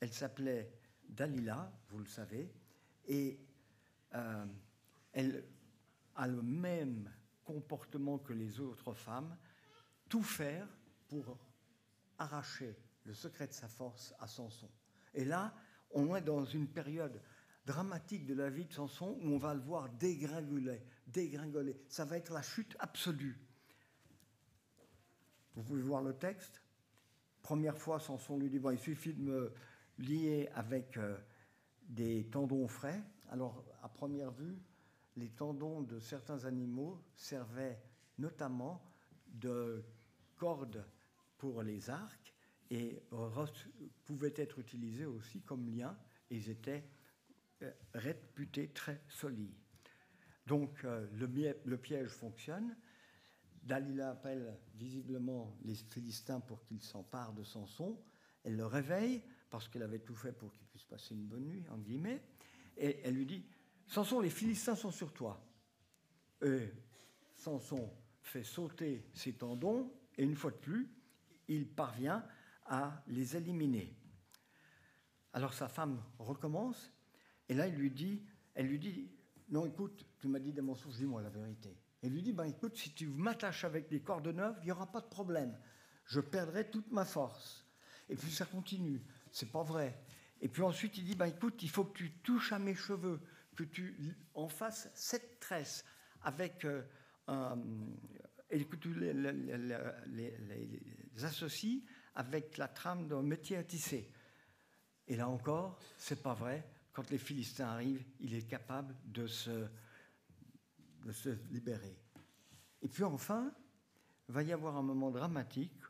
Elle 0.00 0.12
s'appelait 0.14 0.72
Dalila, 1.06 1.70
vous 1.90 1.98
le 1.98 2.06
savez, 2.06 2.50
et 3.06 3.38
euh, 4.14 4.46
elle 5.12 5.44
a 6.14 6.26
le 6.26 6.40
même 6.40 7.12
comportement 7.44 8.18
que 8.18 8.32
les 8.32 8.58
autres 8.58 8.94
femmes, 8.94 9.36
tout 10.08 10.22
faire 10.22 10.66
pour 11.08 11.36
arracher 12.18 12.74
le 13.06 13.14
secret 13.14 13.46
de 13.46 13.52
sa 13.52 13.68
force 13.68 14.14
à 14.18 14.26
Samson. 14.26 14.68
Et 15.14 15.24
là, 15.24 15.54
on 15.92 16.14
est 16.14 16.20
dans 16.20 16.44
une 16.44 16.68
période 16.68 17.22
dramatique 17.64 18.26
de 18.26 18.34
la 18.34 18.50
vie 18.50 18.64
de 18.64 18.72
Samson 18.72 19.18
où 19.22 19.28
on 19.28 19.38
va 19.38 19.54
le 19.54 19.60
voir 19.60 19.88
dégringoler, 19.88 20.82
dégringoler. 21.06 21.80
Ça 21.88 22.04
va 22.04 22.16
être 22.16 22.32
la 22.32 22.42
chute 22.42 22.76
absolue. 22.78 23.38
Vous 25.54 25.62
pouvez 25.62 25.82
voir 25.82 26.02
le 26.02 26.12
texte. 26.12 26.62
Première 27.42 27.78
fois, 27.78 28.00
Samson 28.00 28.38
lui 28.38 28.50
dit 28.50 28.58
bon, 28.58 28.70
il 28.70 28.78
suffit 28.78 29.14
de 29.14 29.22
me 29.22 29.52
lier 29.98 30.48
avec 30.54 30.96
euh, 30.96 31.16
des 31.88 32.28
tendons 32.28 32.68
frais. 32.68 33.02
Alors, 33.30 33.64
à 33.82 33.88
première 33.88 34.32
vue, 34.32 34.58
les 35.16 35.30
tendons 35.30 35.82
de 35.82 35.98
certains 35.98 36.44
animaux 36.44 37.02
servaient 37.14 37.80
notamment 38.18 38.82
de 39.28 39.84
cordes 40.36 40.84
pour 41.38 41.62
les 41.62 41.88
arcs 41.88 42.25
et 42.70 43.02
pouvaient 44.04 44.34
être 44.36 44.58
utilisés 44.58 45.06
aussi 45.06 45.40
comme 45.42 45.68
lien. 45.68 45.96
Ils 46.30 46.50
étaient 46.50 46.84
euh, 47.62 47.70
réputés 47.94 48.68
très 48.68 49.00
solides. 49.08 49.54
Donc 50.46 50.84
euh, 50.84 51.06
le, 51.64 51.76
piège 51.76 52.08
fonctionne. 52.08 52.76
Dalila 53.62 54.10
appelle 54.10 54.56
visiblement 54.74 55.56
les 55.64 55.74
Philistins 55.74 56.40
pour 56.40 56.62
qu'ils 56.64 56.82
s'emparent 56.82 57.32
de 57.32 57.44
Samson. 57.44 57.98
Elle 58.44 58.56
le 58.56 58.66
réveille 58.66 59.22
parce 59.50 59.68
qu'elle 59.68 59.82
avait 59.82 59.98
tout 59.98 60.14
fait 60.14 60.32
pour 60.32 60.52
qu'il 60.52 60.66
puisse 60.66 60.84
passer 60.84 61.14
une 61.14 61.26
bonne 61.26 61.46
nuit, 61.46 61.64
en 61.70 61.78
guillemets. 61.78 62.22
Et 62.76 63.00
elle 63.02 63.14
lui 63.14 63.26
dit 63.26 63.44
Samson, 63.86 64.20
les 64.20 64.30
Philistins 64.30 64.76
sont 64.76 64.90
sur 64.90 65.12
toi. 65.12 65.42
Et 66.42 66.70
Samson 67.34 67.90
fait 68.20 68.44
sauter 68.44 69.08
ses 69.14 69.32
tendons, 69.32 69.92
et 70.16 70.24
une 70.24 70.36
fois 70.36 70.50
de 70.50 70.56
plus, 70.56 70.88
il 71.48 71.66
parvient 71.66 72.24
à 72.68 73.02
les 73.06 73.36
éliminer. 73.36 73.96
Alors 75.32 75.54
sa 75.54 75.68
femme 75.68 76.02
recommence, 76.18 76.92
et 77.48 77.54
là, 77.54 77.66
il 77.66 77.74
lui 77.74 77.90
dit, 77.90 78.22
elle 78.54 78.66
lui 78.66 78.78
dit, 78.78 79.10
non, 79.48 79.66
écoute, 79.66 80.06
tu 80.18 80.28
m'as 80.28 80.38
dit 80.38 80.52
des 80.52 80.62
mensonges, 80.62 80.96
dis-moi 80.96 81.22
la 81.22 81.30
vérité. 81.30 81.76
Elle 82.02 82.12
lui 82.12 82.22
dit, 82.22 82.32
ben, 82.32 82.44
écoute, 82.44 82.76
si 82.76 82.92
tu 82.92 83.08
m'attaches 83.08 83.64
avec 83.64 83.88
des 83.88 84.00
cordes 84.00 84.28
neuves, 84.28 84.56
il 84.62 84.66
n'y 84.66 84.72
aura 84.72 84.90
pas 84.90 85.00
de 85.00 85.06
problème. 85.06 85.56
Je 86.04 86.20
perdrai 86.20 86.70
toute 86.70 86.90
ma 86.90 87.04
force. 87.04 87.64
Et 88.08 88.16
puis 88.16 88.30
ça 88.30 88.44
continue, 88.44 89.02
c'est 89.30 89.50
pas 89.50 89.62
vrai. 89.62 90.00
Et 90.40 90.48
puis 90.48 90.62
ensuite, 90.62 90.96
il 90.98 91.04
dit, 91.04 91.14
ben, 91.14 91.26
écoute, 91.26 91.62
il 91.62 91.70
faut 91.70 91.84
que 91.84 91.98
tu 91.98 92.12
touches 92.18 92.52
à 92.52 92.58
mes 92.58 92.74
cheveux, 92.74 93.20
que 93.56 93.64
tu 93.64 94.16
en 94.34 94.48
fasses 94.48 94.90
sept 94.94 95.40
tresses 95.40 95.84
avec 96.22 96.64
euh, 96.64 96.82
un, 97.26 97.58
et 98.50 98.64
que 98.64 98.76
tu 98.76 98.94
les, 98.94 99.12
les 99.12 101.26
avec 102.16 102.56
la 102.56 102.68
trame 102.68 103.06
d'un 103.06 103.22
métier 103.22 103.56
à 103.56 103.62
tisser. 103.62 104.10
Et 105.06 105.16
là 105.16 105.28
encore, 105.28 105.78
c'est 105.96 106.22
pas 106.22 106.34
vrai. 106.34 106.68
Quand 106.92 107.08
les 107.10 107.18
Philistins 107.18 107.68
arrivent, 107.68 108.04
il 108.20 108.34
est 108.34 108.48
capable 108.48 108.96
de 109.04 109.26
se, 109.26 109.68
de 111.04 111.12
se 111.12 111.28
libérer. 111.50 111.96
Et 112.82 112.88
puis 112.88 113.04
enfin, 113.04 113.54
va 114.28 114.42
y 114.42 114.52
avoir 114.52 114.76
un 114.76 114.82
moment 114.82 115.10
dramatique 115.10 115.82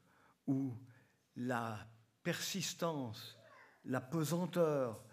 où 0.46 0.74
la 1.36 1.78
persistance, 2.22 3.38
la 3.84 4.00
pesanteur, 4.00 5.04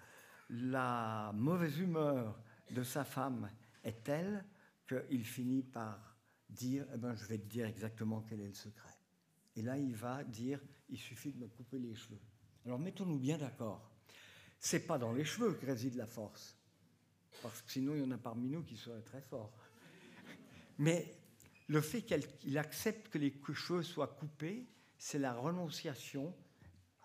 la 0.50 1.32
mauvaise 1.34 1.78
humeur 1.80 2.40
de 2.72 2.84
sa 2.84 3.04
femme 3.04 3.50
est 3.84 4.04
telle 4.04 4.46
qu'il 4.88 5.24
finit 5.24 5.64
par 5.64 6.18
dire 6.50 6.86
eh 6.94 6.98
ben, 6.98 7.16
Je 7.16 7.26
vais 7.26 7.38
te 7.38 7.46
dire 7.46 7.66
exactement 7.66 8.22
quel 8.22 8.42
est 8.42 8.48
le 8.48 8.54
secret. 8.54 8.98
Et 9.56 9.62
là, 9.62 9.78
il 9.78 9.96
va 9.96 10.24
dire, 10.24 10.60
il 10.94 11.00
suffit 11.00 11.34
de 11.34 11.40
me 11.40 11.48
couper 11.48 11.80
les 11.80 11.96
cheveux. 11.96 12.22
Alors 12.66 12.78
mettons-nous 12.78 13.18
bien 13.18 13.38
d'accord. 13.38 13.92
C'est 14.60 14.86
pas 14.86 15.00
dans 15.00 15.12
les 15.12 15.26
cheveux 15.26 15.54
que 15.54 15.66
réside 15.66 15.96
la 15.96 16.06
force, 16.06 16.56
parce 17.42 17.62
que 17.64 17.72
sinon 17.72 17.96
il 17.96 18.02
y 18.02 18.06
en 18.06 18.12
a 18.12 18.18
parmi 18.18 18.48
nous 18.48 18.64
qui 18.64 18.78
seraient 18.78 19.02
très 19.02 19.22
forts. 19.22 19.52
Mais 20.78 21.18
le 21.68 21.82
fait 21.82 22.04
qu'il 22.04 22.58
accepte 22.58 23.10
que 23.10 23.18
les 23.18 23.34
cheveux 23.54 23.82
soient 23.84 24.08
coupés, 24.08 24.70
c'est 24.98 25.20
la 25.20 25.34
renonciation 25.34 26.34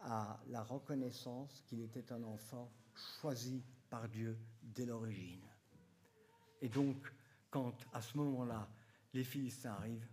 à 0.01 0.39
la 0.49 0.63
reconnaissance 0.63 1.63
qu'il 1.67 1.81
était 1.81 2.13
un 2.13 2.23
enfant 2.23 2.71
choisi 2.95 3.65
par 3.89 4.09
Dieu 4.09 4.39
dès 4.63 4.85
l'origine. 4.85 5.49
Et 6.61 6.69
donc, 6.69 7.11
quand 7.51 7.75
à 7.93 8.03
ce 8.03 8.19
moment-là, 8.19 8.69
les 9.15 9.25
Philistins 9.25 9.73
arrivent, 9.73 10.09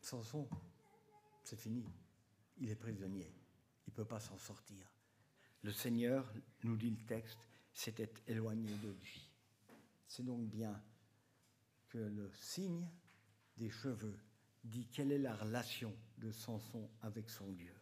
Samson, 0.00 0.46
c'est 1.42 1.58
fini. 1.58 1.84
Il 2.58 2.70
est 2.70 2.76
prisonnier. 2.76 3.32
Il 3.86 3.90
ne 3.90 3.94
peut 3.94 4.04
pas 4.04 4.20
s'en 4.20 4.38
sortir. 4.38 4.86
Le 5.62 5.72
Seigneur, 5.72 6.32
nous 6.64 6.76
dit 6.76 6.90
le 6.90 7.06
texte, 7.06 7.48
s'était 7.72 8.12
éloigné 8.26 8.70
de 8.78 8.88
lui. 8.88 9.30
C'est 10.06 10.24
donc 10.24 10.46
bien 10.48 10.80
que 11.88 11.98
le 11.98 12.30
signe 12.34 12.86
des 13.56 13.70
cheveux 13.70 14.18
dit 14.64 14.86
quelle 14.86 15.12
est 15.12 15.18
la 15.18 15.34
relation 15.34 15.94
de 16.18 16.30
Samson 16.30 16.88
avec 17.02 17.30
son 17.30 17.52
Dieu. 17.52 17.74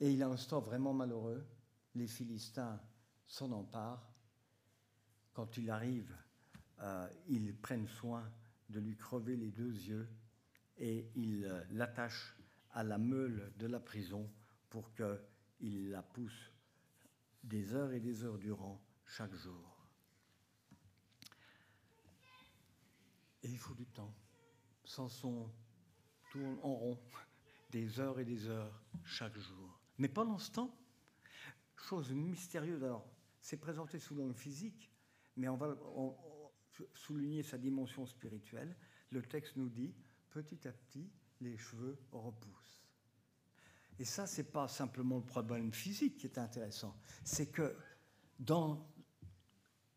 Et 0.00 0.12
il 0.12 0.22
a 0.22 0.28
un 0.28 0.32
instant 0.32 0.60
vraiment 0.60 0.94
malheureux. 0.94 1.46
Les 1.94 2.06
Philistins 2.06 2.80
s'en 3.26 3.52
emparent. 3.52 4.10
Quand 5.32 5.56
il 5.56 5.70
arrive, 5.70 6.16
euh, 6.80 7.08
ils 7.28 7.54
prennent 7.54 7.88
soin 7.88 8.30
de 8.70 8.80
lui 8.80 8.96
crever 8.96 9.36
les 9.36 9.50
deux 9.50 9.72
yeux 9.72 10.08
et 10.78 11.10
ils 11.14 11.44
euh, 11.44 11.62
l'attachent 11.70 12.36
à 12.72 12.82
la 12.82 12.98
meule 12.98 13.52
de 13.58 13.66
la 13.66 13.80
prison 13.80 14.30
pour 14.68 14.92
qu'il 14.94 15.90
la 15.90 16.02
pousse 16.02 16.52
des 17.42 17.74
heures 17.74 17.92
et 17.92 18.00
des 18.00 18.24
heures 18.24 18.38
durant 18.38 18.80
chaque 19.04 19.34
jour. 19.34 19.76
Et 23.42 23.48
il 23.48 23.58
faut 23.58 23.74
du 23.74 23.86
temps. 23.86 24.14
Samson 24.84 25.50
tourne 26.30 26.58
en 26.62 26.74
rond 26.74 26.98
des 27.70 27.98
heures 28.00 28.18
et 28.20 28.24
des 28.24 28.46
heures 28.46 28.82
chaque 29.04 29.38
jour. 29.38 29.80
Mais 29.98 30.08
pendant 30.08 30.38
ce 30.38 30.50
temps, 30.50 30.76
chose 31.76 32.12
mystérieuse, 32.12 32.84
alors 32.84 33.08
c'est 33.40 33.56
présenté 33.56 33.98
sous 33.98 34.14
l'angle 34.14 34.34
physique, 34.34 34.90
mais 35.36 35.48
on 35.48 35.56
va 35.56 35.76
souligner 36.94 37.42
sa 37.42 37.58
dimension 37.58 38.06
spirituelle. 38.06 38.76
Le 39.10 39.22
texte 39.22 39.56
nous 39.56 39.68
dit, 39.68 39.94
petit 40.30 40.66
à 40.66 40.72
petit, 40.72 41.10
les 41.40 41.56
cheveux 41.56 41.98
repoussent. 42.12 42.84
Et 43.98 44.04
ça, 44.04 44.26
ce 44.26 44.40
n'est 44.40 44.48
pas 44.48 44.68
simplement 44.68 45.16
le 45.16 45.24
problème 45.24 45.72
physique 45.72 46.16
qui 46.16 46.26
est 46.26 46.38
intéressant, 46.38 46.96
c'est 47.24 47.50
que 47.50 47.76
dans 48.38 48.88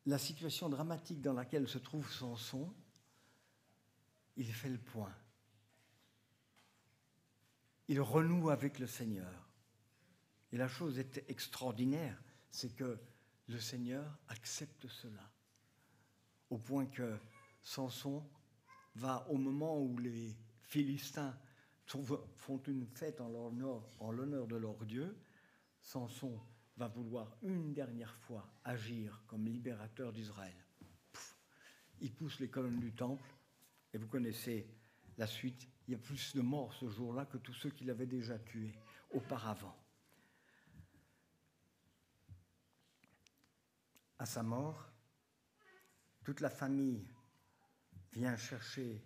la 0.05 0.17
situation 0.17 0.67
dramatique 0.67 1.21
dans 1.21 1.33
laquelle 1.33 1.67
se 1.67 1.77
trouve 1.77 2.11
Samson, 2.11 2.73
il 4.35 4.51
fait 4.51 4.69
le 4.69 4.77
point. 4.77 5.15
Il 7.87 8.01
renoue 8.01 8.49
avec 8.49 8.79
le 8.79 8.87
Seigneur. 8.87 9.49
Et 10.51 10.57
la 10.57 10.67
chose 10.67 10.99
est 10.99 11.23
extraordinaire, 11.29 12.21
c'est 12.51 12.75
que 12.75 12.99
le 13.47 13.59
Seigneur 13.59 14.17
accepte 14.27 14.87
cela. 14.87 15.31
Au 16.49 16.57
point 16.57 16.85
que 16.85 17.17
Samson 17.61 18.23
va, 18.95 19.27
au 19.29 19.37
moment 19.37 19.79
où 19.79 19.97
les 19.97 20.35
Philistins 20.61 21.37
font 21.85 22.61
une 22.67 22.85
fête 22.87 23.21
en 23.21 23.29
l'honneur 23.29 24.47
de 24.47 24.55
leur 24.55 24.85
Dieu, 24.85 25.17
Samson 25.81 26.39
va 26.77 26.87
vouloir 26.87 27.37
une 27.41 27.73
dernière 27.73 28.15
fois 28.15 28.47
agir 28.63 29.23
comme 29.27 29.45
libérateur 29.45 30.11
d'Israël. 30.11 30.55
Il 32.01 32.13
pousse 32.13 32.39
les 32.39 32.49
colonnes 32.49 32.79
du 32.79 32.93
temple, 32.93 33.29
et 33.93 33.97
vous 33.97 34.07
connaissez 34.07 34.67
la 35.17 35.27
suite. 35.27 35.67
Il 35.87 35.91
y 35.91 35.95
a 35.95 35.99
plus 35.99 36.35
de 36.35 36.41
morts 36.41 36.73
ce 36.73 36.89
jour-là 36.89 37.25
que 37.25 37.37
tous 37.37 37.53
ceux 37.53 37.69
qu'il 37.69 37.89
avait 37.89 38.07
déjà 38.07 38.39
tués 38.39 38.73
auparavant. 39.11 39.75
À 44.17 44.25
sa 44.25 44.41
mort, 44.41 44.89
toute 46.23 46.39
la 46.39 46.49
famille 46.49 47.05
vient 48.11 48.35
chercher 48.35 49.03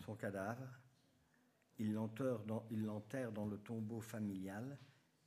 son 0.00 0.14
cadavre, 0.14 0.68
il 1.78 1.92
l'enterre 1.92 3.32
dans, 3.32 3.46
le 3.46 3.58
tombeau 3.58 4.00
familial 4.00 4.78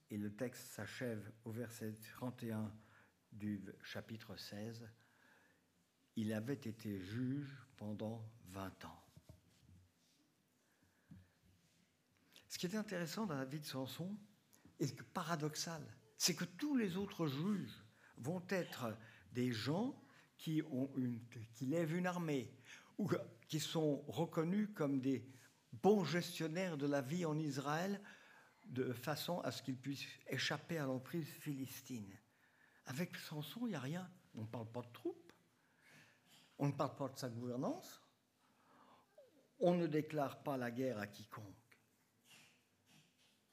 et 0.09 0.17
le 0.17 0.35
texte 0.35 0.73
s'achève 0.73 1.31
au 1.45 1.51
verset 1.51 1.93
31 2.15 2.73
du 3.31 3.63
chapitre 3.83 4.35
16. 4.35 4.89
Il 6.15 6.33
avait 6.33 6.53
été 6.53 6.99
juge 6.99 7.55
pendant 7.77 8.27
20 8.47 8.85
ans. 8.85 9.03
Ce 12.47 12.57
qui 12.57 12.65
est 12.65 12.75
intéressant 12.75 13.27
dans 13.27 13.35
la 13.35 13.45
vie 13.45 13.59
de 13.59 13.65
Samson, 13.65 14.17
et 14.79 14.87
paradoxal, 15.13 15.85
c'est 16.17 16.35
que 16.35 16.45
tous 16.45 16.75
les 16.75 16.97
autres 16.97 17.27
juges 17.27 17.83
vont 18.17 18.43
être 18.49 18.97
des 19.31 19.51
gens 19.51 19.95
qui, 20.39 20.63
lèvent 21.61 21.95
une 21.95 22.07
armée 22.07 22.51
ou 22.97 23.09
qui 23.47 23.59
sont 23.59 24.03
reconnus 24.07 24.69
comme 24.73 24.99
des 25.01 25.27
bons 25.73 26.03
gestionnaires 26.03 26.77
de 26.77 26.87
la 26.87 27.01
vie 27.01 27.25
en 27.25 27.37
Israël 27.37 28.01
de 28.65 28.93
façon 28.93 29.41
à 29.41 29.51
ce 29.51 29.61
qu'ils 29.61 29.77
puissent 29.77 30.07
échapper 30.27 30.77
à 30.77 30.85
l'emprise 30.85 31.27
philistine. 31.27 32.17
Avec 32.85 33.15
Samson, 33.17 33.67
il 33.67 33.69
n'y 33.69 33.75
a 33.75 33.79
rien. 33.79 34.09
On 34.35 34.41
ne 34.41 34.47
parle 34.47 34.71
pas 34.71 34.81
de 34.81 34.91
troupes, 34.93 35.33
on 36.57 36.67
ne 36.67 36.71
parle 36.71 36.95
pas 36.95 37.09
de 37.09 37.17
sa 37.17 37.29
gouvernance, 37.29 38.01
on 39.59 39.75
ne 39.75 39.87
déclare 39.87 40.41
pas 40.43 40.55
la 40.55 40.71
guerre 40.71 40.99
à 40.99 41.07
quiconque. 41.07 41.45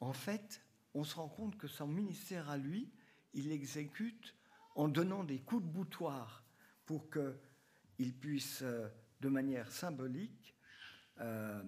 En 0.00 0.12
fait, 0.12 0.62
on 0.94 1.02
se 1.02 1.16
rend 1.16 1.28
compte 1.28 1.56
que 1.56 1.66
son 1.66 1.88
ministère 1.88 2.48
à 2.50 2.56
lui, 2.56 2.92
il 3.32 3.48
l'exécute 3.48 4.34
en 4.74 4.88
donnant 4.88 5.24
des 5.24 5.40
coups 5.40 5.62
de 5.62 5.68
boutoir 5.68 6.45
pour 6.86 7.10
qu'il 7.10 8.14
puisse, 8.14 8.62
euh, 8.62 8.88
de 9.20 9.28
manière 9.28 9.70
symbolique, 9.70 10.54
euh, 11.20 11.62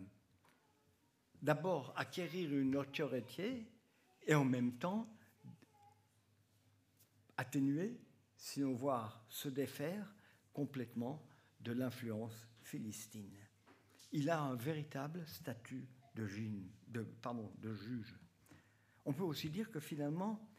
d'abord 1.42 1.92
acquérir 1.96 2.56
une 2.56 2.76
autorité 2.76 3.70
et 4.26 4.34
en 4.34 4.44
même 4.44 4.78
temps 4.78 5.12
atténuer, 7.36 8.00
sinon 8.36 8.74
voir 8.74 9.24
se 9.28 9.48
défaire 9.48 10.14
complètement 10.52 11.24
de 11.60 11.72
l'influence 11.72 12.48
philistine. 12.62 13.36
Il 14.12 14.30
a 14.30 14.40
un 14.40 14.54
véritable 14.54 15.26
statut 15.26 15.88
de, 16.14 16.22
de, 16.88 17.74
juge. 17.74 18.16
On 19.04 19.12
peut 19.12 19.22
aussi 19.22 19.50
dire 19.50 19.70
que 19.70 19.80
finalement, 19.80 20.50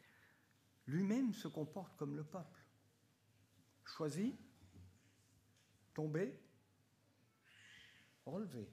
lui-même 0.86 1.34
se 1.34 1.48
comporte 1.48 1.96
comme 1.96 2.16
le 2.16 2.24
peuple. 2.24 2.64
Choisi, 3.84 4.38
tombé, 5.94 6.38
relevé. 8.26 8.68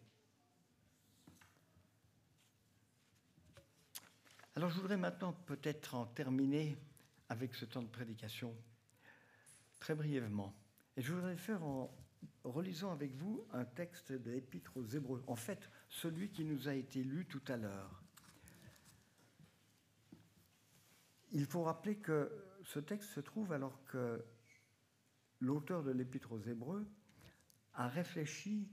Alors 4.56 4.70
je 4.70 4.80
voudrais 4.80 4.98
maintenant 4.98 5.34
peut-être 5.34 5.96
en 5.96 6.06
terminer 6.08 6.78
avec 7.30 7.54
ce 7.54 7.66
temps 7.66 7.84
de 7.84 7.88
prédication 7.88 8.56
très 9.80 9.94
brièvement. 9.94 10.56
Et 10.96 11.02
je 11.02 11.14
voudrais 11.14 11.38
faire 11.38 11.64
en 11.64 11.96
relisant 12.44 12.92
avec 12.92 13.14
vous 13.14 13.46
un 13.52 13.66
texte 13.66 14.12
de 14.12 14.32
l'Épître 14.32 14.76
aux 14.76 14.86
Hébreux, 14.86 15.24
en 15.28 15.36
fait 15.36 15.70
celui 15.90 16.32
qui 16.32 16.44
nous 16.44 16.68
a 16.68 16.74
été 16.74 17.04
lu 17.04 17.26
tout 17.28 17.44
à 17.48 17.58
l'heure. 17.58 18.04
Il 21.32 21.46
faut 21.46 21.64
rappeler 21.64 21.98
que 21.98 22.32
ce 22.63 22.80
texte 22.80 23.10
se 23.10 23.20
trouve 23.20 23.52
alors 23.52 23.84
que 23.86 24.26
l'auteur 25.40 25.84
de 25.84 25.92
l'Épître 25.92 26.32
aux 26.32 26.42
Hébreux 26.42 26.88
a 27.78 27.88
réfléchi 27.88 28.67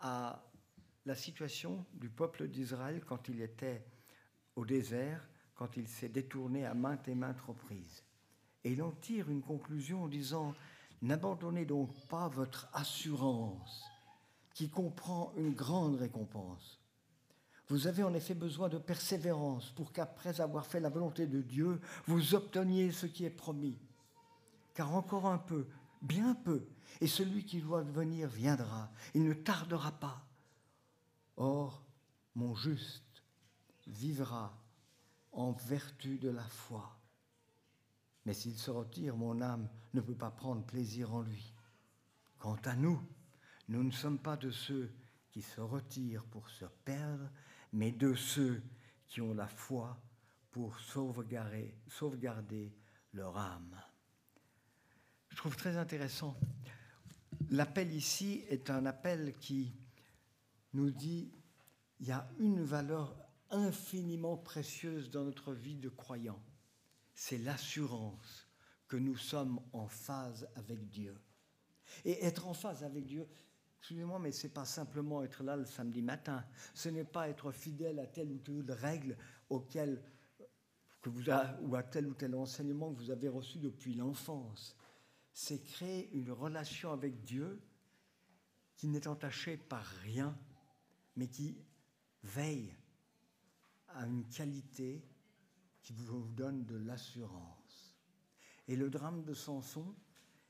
à 0.00 0.44
la 1.06 1.14
situation 1.14 1.86
du 1.94 2.10
peuple 2.10 2.48
d'Israël 2.48 3.02
quand 3.06 3.28
il 3.28 3.40
était 3.40 3.86
au 4.56 4.66
désert, 4.66 5.26
quand 5.54 5.76
il 5.76 5.88
s'est 5.88 6.08
détourné 6.08 6.66
à 6.66 6.74
maintes 6.74 7.08
et 7.08 7.14
maintes 7.14 7.40
reprises. 7.40 8.04
Et 8.64 8.72
il 8.72 8.82
en 8.82 8.90
tire 8.90 9.30
une 9.30 9.42
conclusion 9.42 10.02
en 10.04 10.08
disant, 10.08 10.54
N'abandonnez 11.02 11.66
donc 11.66 11.90
pas 12.08 12.28
votre 12.28 12.68
assurance 12.72 13.84
qui 14.54 14.70
comprend 14.70 15.32
une 15.36 15.52
grande 15.52 15.96
récompense. 15.96 16.80
Vous 17.68 17.86
avez 17.86 18.02
en 18.02 18.14
effet 18.14 18.34
besoin 18.34 18.68
de 18.68 18.78
persévérance 18.78 19.70
pour 19.72 19.92
qu'après 19.92 20.40
avoir 20.40 20.66
fait 20.66 20.80
la 20.80 20.88
volonté 20.88 21.26
de 21.26 21.42
Dieu, 21.42 21.80
vous 22.06 22.34
obteniez 22.34 22.92
ce 22.92 23.06
qui 23.06 23.24
est 23.24 23.30
promis. 23.30 23.78
Car 24.72 24.94
encore 24.94 25.26
un 25.26 25.38
peu, 25.38 25.66
bien 26.02 26.34
peu, 26.34 26.66
et 27.00 27.06
celui 27.06 27.44
qui 27.44 27.60
doit 27.60 27.82
venir 27.82 28.28
viendra, 28.28 28.90
il 29.14 29.24
ne 29.24 29.34
tardera 29.34 29.92
pas. 29.92 30.26
Or, 31.36 31.84
mon 32.34 32.54
juste 32.54 33.22
vivra 33.86 34.56
en 35.32 35.52
vertu 35.52 36.18
de 36.18 36.30
la 36.30 36.44
foi. 36.44 36.98
Mais 38.24 38.34
s'il 38.34 38.56
se 38.56 38.70
retire, 38.70 39.16
mon 39.16 39.40
âme 39.40 39.68
ne 39.94 40.00
peut 40.00 40.14
pas 40.14 40.30
prendre 40.30 40.64
plaisir 40.64 41.14
en 41.14 41.22
lui. 41.22 41.52
Quant 42.38 42.58
à 42.64 42.74
nous, 42.74 43.00
nous 43.68 43.82
ne 43.82 43.90
sommes 43.90 44.18
pas 44.18 44.36
de 44.36 44.50
ceux 44.50 44.92
qui 45.30 45.42
se 45.42 45.60
retirent 45.60 46.24
pour 46.24 46.48
se 46.48 46.64
perdre, 46.84 47.30
mais 47.72 47.92
de 47.92 48.14
ceux 48.14 48.62
qui 49.06 49.20
ont 49.20 49.34
la 49.34 49.46
foi 49.46 50.00
pour 50.50 50.78
sauvegarder, 50.80 51.74
leur 53.12 53.36
âme. 53.36 53.80
Je 55.36 55.42
trouve 55.42 55.56
très 55.56 55.76
intéressant. 55.76 56.34
L'appel 57.50 57.92
ici 57.92 58.42
est 58.48 58.70
un 58.70 58.86
appel 58.86 59.34
qui 59.38 59.70
nous 60.72 60.90
dit 60.90 61.30
il 62.00 62.06
y 62.06 62.10
a 62.10 62.26
une 62.38 62.62
valeur 62.62 63.14
infiniment 63.50 64.38
précieuse 64.38 65.10
dans 65.10 65.24
notre 65.24 65.52
vie 65.52 65.76
de 65.76 65.90
croyant. 65.90 66.42
C'est 67.12 67.36
l'assurance 67.36 68.48
que 68.88 68.96
nous 68.96 69.18
sommes 69.18 69.60
en 69.74 69.86
phase 69.88 70.48
avec 70.54 70.88
Dieu. 70.88 71.14
Et 72.06 72.24
être 72.24 72.48
en 72.48 72.54
phase 72.54 72.82
avec 72.82 73.04
Dieu, 73.04 73.28
excusez-moi, 73.78 74.18
mais 74.18 74.32
ce 74.32 74.46
n'est 74.46 74.54
pas 74.54 74.64
simplement 74.64 75.22
être 75.22 75.44
là 75.44 75.54
le 75.54 75.66
samedi 75.66 76.00
matin. 76.00 76.46
Ce 76.72 76.88
n'est 76.88 77.04
pas 77.04 77.28
être 77.28 77.52
fidèle 77.52 77.98
à 77.98 78.06
telle 78.06 78.32
ou 78.32 78.38
telle 78.38 78.72
règle 78.72 79.18
auquel, 79.50 80.02
que 81.02 81.10
vous 81.10 81.28
ou 81.60 81.76
à 81.76 81.82
tel 81.82 82.06
ou 82.06 82.14
tel 82.14 82.34
enseignement 82.34 82.90
que 82.94 83.00
vous 83.00 83.10
avez 83.10 83.28
reçu 83.28 83.58
depuis 83.58 83.92
l'enfance. 83.92 84.74
C'est 85.38 85.62
créer 85.62 86.10
une 86.14 86.32
relation 86.32 86.92
avec 86.92 87.22
Dieu 87.22 87.60
qui 88.74 88.88
n'est 88.88 89.06
entachée 89.06 89.58
par 89.58 89.84
rien, 89.84 90.34
mais 91.14 91.28
qui 91.28 91.58
veille 92.22 92.74
à 93.88 94.06
une 94.06 94.26
qualité 94.30 95.06
qui 95.82 95.92
vous 95.92 96.26
donne 96.28 96.64
de 96.64 96.76
l'assurance. 96.76 97.94
Et 98.66 98.76
le 98.76 98.88
drame 98.88 99.24
de 99.24 99.34
Samson, 99.34 99.94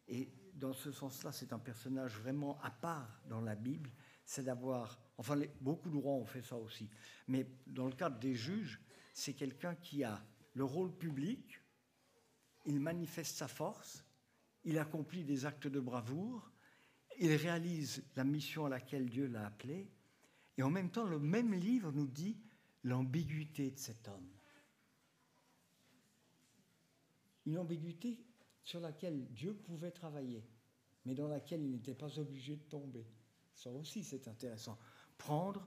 et 0.07 0.33
dans 0.55 0.73
ce 0.73 0.93
sens-là, 0.93 1.33
c'est 1.33 1.53
un 1.53 1.59
personnage 1.59 2.17
vraiment 2.21 2.57
à 2.61 2.71
part 2.71 3.21
dans 3.29 3.41
la 3.41 3.57
Bible, 3.57 3.91
c'est 4.25 4.45
d'avoir, 4.45 5.01
enfin 5.19 5.37
beaucoup 5.61 5.91
de 5.91 5.97
rois 5.97 6.15
ont 6.15 6.27
fait 6.27 6.43
ça 6.43 6.57
aussi, 6.57 6.89
mais 7.27 7.45
dans 7.67 7.87
le 7.87 7.93
cadre 7.97 8.21
des 8.21 8.37
juges, 8.37 8.81
c'est 9.13 9.35
quelqu'un 9.35 9.75
qui 9.75 10.05
a 10.05 10.25
le 10.55 10.63
rôle 10.63 10.97
public, 10.97 11.61
il 12.67 12.79
manifeste 12.79 13.37
sa 13.37 13.49
force, 13.49 14.06
il 14.67 14.79
accomplit 14.79 15.25
des 15.25 15.47
actes 15.47 15.69
de 15.69 15.81
bravoure, 15.81 16.51
il 17.19 17.33
réalise 17.35 18.05
la 18.17 18.25
mission 18.25 18.67
à 18.67 18.69
laquelle 18.69 19.09
Dieu 19.09 19.27
l'a 19.29 19.47
appelé, 19.47 19.89
et 20.59 20.63
en 20.63 20.71
même 20.71 20.91
temps, 20.91 21.07
le 21.07 21.21
même 21.21 21.55
livre 21.55 21.93
nous 21.93 22.09
dit 22.09 22.37
l'ambiguïté 22.83 23.71
de 23.71 23.79
cet 23.79 24.09
homme. 24.09 24.29
Une 27.47 27.59
ambiguïté 27.59 28.19
sur 28.65 28.81
laquelle 28.81 29.27
Dieu 29.29 29.55
pouvait 29.55 29.93
travailler, 29.93 30.45
mais 31.05 31.15
dans 31.15 31.29
laquelle 31.29 31.63
il 31.63 31.71
n'était 31.71 31.95
pas 31.95 32.19
obligé 32.19 32.57
de 32.57 32.65
tomber. 32.65 33.07
Ça 33.55 33.71
aussi, 33.71 34.03
c'est 34.03 34.27
intéressant. 34.27 34.77
Prendre 35.17 35.67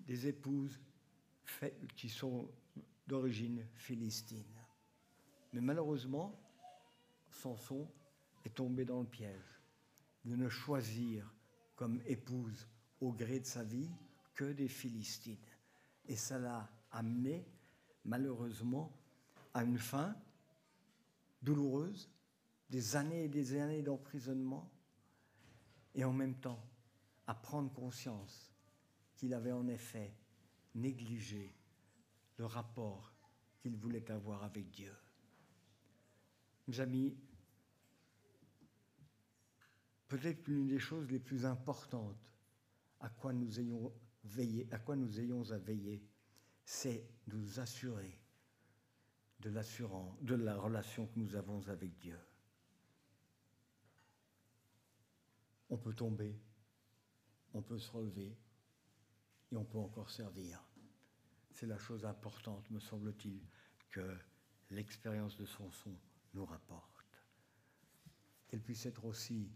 des 0.00 0.26
épouses 0.26 0.80
qui 1.94 2.08
sont 2.08 2.50
d'origine 3.06 3.66
philistine. 3.74 4.58
Mais 5.52 5.60
malheureusement, 5.60 6.40
Samson 7.30 7.86
est 8.44 8.54
tombé 8.54 8.84
dans 8.84 9.00
le 9.00 9.06
piège 9.06 9.60
de 10.24 10.36
ne 10.36 10.48
choisir 10.48 11.32
comme 11.76 12.00
épouse 12.06 12.68
au 13.00 13.12
gré 13.12 13.40
de 13.40 13.46
sa 13.46 13.64
vie 13.64 13.90
que 14.34 14.52
des 14.52 14.68
Philistines. 14.68 15.36
Et 16.06 16.16
ça 16.16 16.38
l'a 16.38 16.70
amené, 16.90 17.46
malheureusement, 18.04 18.92
à 19.54 19.64
une 19.64 19.78
fin 19.78 20.14
douloureuse, 21.42 22.08
des 22.70 22.96
années 22.96 23.24
et 23.24 23.28
des 23.28 23.60
années 23.60 23.82
d'emprisonnement, 23.82 24.70
et 25.94 26.04
en 26.04 26.12
même 26.12 26.36
temps 26.36 26.64
à 27.26 27.34
prendre 27.34 27.72
conscience 27.72 28.52
qu'il 29.16 29.34
avait 29.34 29.52
en 29.52 29.68
effet 29.68 30.14
négligé 30.74 31.54
le 32.38 32.46
rapport 32.46 33.12
qu'il 33.60 33.76
voulait 33.76 34.10
avoir 34.10 34.42
avec 34.42 34.70
Dieu. 34.70 34.94
Mes 36.66 37.14
peut-être 40.12 40.46
l'une 40.46 40.66
des 40.66 40.78
choses 40.78 41.10
les 41.10 41.18
plus 41.18 41.46
importantes 41.46 42.30
à 43.00 43.08
quoi 43.08 43.32
nous 43.32 43.58
ayons 43.58 43.90
à 45.50 45.58
veiller, 45.58 46.04
c'est 46.66 47.08
nous 47.28 47.58
assurer 47.58 48.20
de 49.40 50.34
la 50.34 50.54
relation 50.58 51.06
que 51.06 51.18
nous 51.18 51.34
avons 51.34 51.66
avec 51.66 51.98
Dieu. 51.98 52.18
On 55.70 55.78
peut 55.78 55.94
tomber, 55.94 56.38
on 57.54 57.62
peut 57.62 57.78
se 57.78 57.90
relever 57.90 58.36
et 59.50 59.56
on 59.56 59.64
peut 59.64 59.78
encore 59.78 60.10
servir. 60.10 60.62
C'est 61.52 61.66
la 61.66 61.78
chose 61.78 62.04
importante, 62.04 62.70
me 62.70 62.80
semble-t-il, 62.80 63.40
que 63.88 64.14
l'expérience 64.68 65.38
de 65.38 65.46
son 65.46 65.70
son 65.70 65.96
nous 66.34 66.44
rapporte. 66.44 67.06
Qu'elle 68.46 68.60
puisse 68.60 68.84
être 68.84 69.06
aussi 69.06 69.50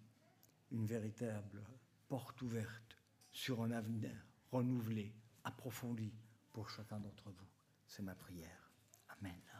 une 0.70 0.86
véritable 0.86 1.62
porte 2.08 2.40
ouverte 2.42 2.98
sur 3.30 3.62
un 3.62 3.70
avenir 3.70 4.10
renouvelé, 4.50 5.14
approfondi 5.44 6.12
pour 6.52 6.68
chacun 6.70 6.98
d'entre 6.98 7.30
vous. 7.30 7.48
C'est 7.86 8.02
ma 8.02 8.14
prière. 8.14 8.72
Amen. 9.08 9.55